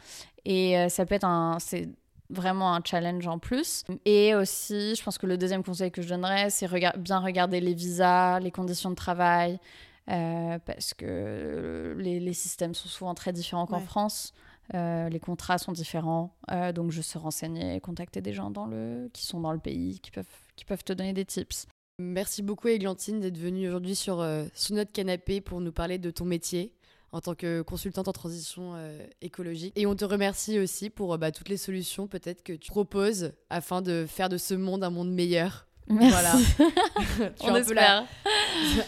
Et 0.44 0.76
ça 0.90 1.06
peut 1.06 1.14
être 1.14 1.24
un. 1.24 1.56
C'est 1.58 1.88
vraiment 2.28 2.74
un 2.74 2.82
challenge 2.84 3.26
en 3.26 3.38
plus. 3.38 3.84
Et 4.04 4.34
aussi, 4.34 4.94
je 4.94 5.02
pense 5.02 5.16
que 5.16 5.26
le 5.26 5.38
deuxième 5.38 5.64
conseil 5.64 5.90
que 5.90 6.02
je 6.02 6.08
donnerais, 6.08 6.50
c'est 6.50 6.68
bien 6.98 7.20
regarder 7.20 7.60
les 7.60 7.72
visas, 7.72 8.40
les 8.40 8.50
conditions 8.50 8.90
de 8.90 8.94
travail. 8.94 9.58
parce 10.06 10.92
que 10.92 11.96
les, 11.98 12.32
systèmes 12.34 12.74
sont 12.74 12.90
souvent 12.90 13.14
très 13.14 13.32
différents 13.32 13.64
qu'en 13.64 13.80
France. 13.80 14.34
Euh, 14.72 15.08
les 15.08 15.20
contrats 15.20 15.58
sont 15.58 15.72
différents, 15.72 16.34
euh, 16.50 16.72
donc 16.72 16.90
je 16.90 17.02
sais 17.02 17.18
renseigner 17.18 17.76
et 17.76 17.80
contacter 17.80 18.22
des 18.22 18.32
gens 18.32 18.50
dans 18.50 18.66
le, 18.66 19.10
qui 19.12 19.26
sont 19.26 19.40
dans 19.40 19.52
le 19.52 19.58
pays, 19.58 20.00
qui 20.00 20.10
peuvent, 20.10 20.24
qui 20.56 20.64
peuvent 20.64 20.84
te 20.84 20.92
donner 20.92 21.12
des 21.12 21.26
tips. 21.26 21.66
Merci 21.98 22.42
beaucoup 22.42 22.68
Églantine 22.68 23.20
d'être 23.20 23.36
venue 23.38 23.68
aujourd'hui 23.68 23.94
sur, 23.94 24.20
euh, 24.20 24.44
sur 24.54 24.74
notre 24.74 24.92
canapé 24.92 25.40
pour 25.40 25.60
nous 25.60 25.70
parler 25.70 25.98
de 25.98 26.10
ton 26.10 26.24
métier 26.24 26.72
en 27.12 27.20
tant 27.20 27.34
que 27.34 27.62
consultante 27.62 28.08
en 28.08 28.12
transition 28.12 28.74
écologique. 29.20 29.72
Et 29.76 29.86
on 29.86 29.94
te 29.94 30.04
remercie 30.04 30.58
aussi 30.58 30.90
pour 30.90 31.16
bah, 31.16 31.30
toutes 31.30 31.48
les 31.48 31.56
solutions 31.56 32.08
peut-être 32.08 32.42
que 32.42 32.52
tu 32.52 32.72
proposes 32.72 33.34
afin 33.50 33.82
de 33.82 34.04
faire 34.08 34.28
de 34.28 34.36
ce 34.36 34.54
monde 34.54 34.82
un 34.82 34.90
monde 34.90 35.12
meilleur. 35.12 35.68
Merci. 35.86 36.10
Voilà. 36.10 37.30
tu 37.38 37.50
on 37.50 37.54
espère. 37.54 38.04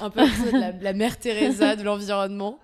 Un 0.00 0.10
peu, 0.10 0.22
la, 0.52 0.72
la 0.80 0.92
mère 0.92 1.20
Teresa 1.20 1.76
de 1.76 1.84
l'environnement. 1.84 2.58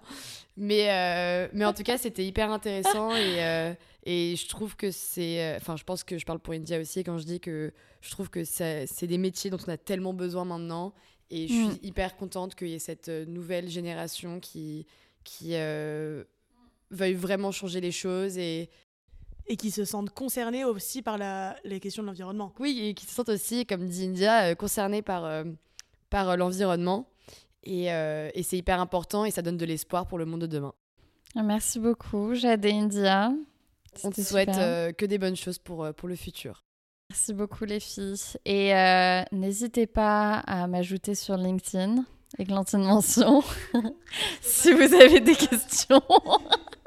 Mais, 0.56 0.90
euh, 0.90 1.48
mais 1.54 1.64
en 1.64 1.72
tout 1.72 1.82
cas, 1.82 1.96
c'était 1.96 2.26
hyper 2.26 2.50
intéressant 2.50 3.14
et, 3.16 3.42
euh, 3.42 3.72
et 4.04 4.36
je 4.36 4.48
trouve 4.48 4.76
que 4.76 4.90
c'est. 4.90 5.42
Euh, 5.42 5.56
enfin, 5.56 5.76
je 5.76 5.84
pense 5.84 6.04
que 6.04 6.18
je 6.18 6.26
parle 6.26 6.40
pour 6.40 6.52
India 6.52 6.78
aussi 6.78 7.02
quand 7.04 7.16
je 7.16 7.24
dis 7.24 7.40
que 7.40 7.72
je 8.02 8.10
trouve 8.10 8.28
que 8.28 8.44
c'est 8.44 9.06
des 9.06 9.18
métiers 9.18 9.50
dont 9.50 9.58
on 9.66 9.70
a 9.70 9.78
tellement 9.78 10.12
besoin 10.12 10.44
maintenant. 10.44 10.92
Et 11.30 11.48
je 11.48 11.52
suis 11.52 11.66
mm. 11.66 11.78
hyper 11.82 12.16
contente 12.16 12.54
qu'il 12.54 12.68
y 12.68 12.74
ait 12.74 12.78
cette 12.78 13.08
nouvelle 13.08 13.70
génération 13.70 14.38
qui, 14.40 14.86
qui 15.24 15.54
veuille 16.90 17.14
vraiment 17.14 17.52
changer 17.52 17.80
les 17.80 17.92
choses 17.92 18.38
et. 18.38 18.70
Et 19.48 19.56
qui 19.56 19.72
se 19.72 19.84
sentent 19.84 20.10
concernés 20.10 20.64
aussi 20.64 21.02
par 21.02 21.18
la, 21.18 21.56
les 21.64 21.80
questions 21.80 22.04
de 22.04 22.06
l'environnement. 22.06 22.54
Oui, 22.60 22.78
et 22.80 22.94
qui 22.94 23.06
se 23.06 23.12
sentent 23.12 23.28
aussi, 23.28 23.66
comme 23.66 23.88
dit 23.88 24.04
India, 24.04 24.54
concernés 24.54 25.02
par, 25.02 25.44
par 26.10 26.36
l'environnement. 26.36 27.11
Euh, 27.68 28.30
et, 28.34 28.42
c'est 28.42 28.56
hyper 28.56 28.80
important 28.80 29.24
et 29.24 29.30
ça 29.30 29.42
donne 29.42 29.56
de 29.56 29.64
l'espoir 29.64 30.06
pour 30.06 30.18
le 30.18 30.24
monde 30.24 30.42
de 30.42 30.46
demain. 30.46 30.74
Merci 31.34 31.78
beaucoup, 31.78 32.34
Jade 32.34 32.64
et 32.64 32.72
India. 32.72 33.32
On 34.04 34.10
te 34.10 34.20
souhaite 34.20 34.56
euh, 34.56 34.92
que 34.92 35.06
des 35.06 35.18
bonnes 35.18 35.36
choses 35.36 35.58
pour, 35.58 35.84
euh, 35.84 35.92
pour 35.92 36.08
le 36.08 36.16
futur. 36.16 36.64
Merci 37.10 37.34
beaucoup 37.34 37.64
les 37.64 37.80
filles. 37.80 38.16
Et 38.44 38.72
n'hésitez 39.32 39.86
pas 39.86 40.38
à 40.38 40.66
m'ajouter 40.66 41.14
sur 41.14 41.36
LinkedIn, 41.36 42.04
Églantine 42.38 42.84
Mention, 42.84 43.42
si 44.40 44.72
vous 44.72 44.94
avez 44.94 45.20
des 45.20 45.34
questions. 45.34 46.02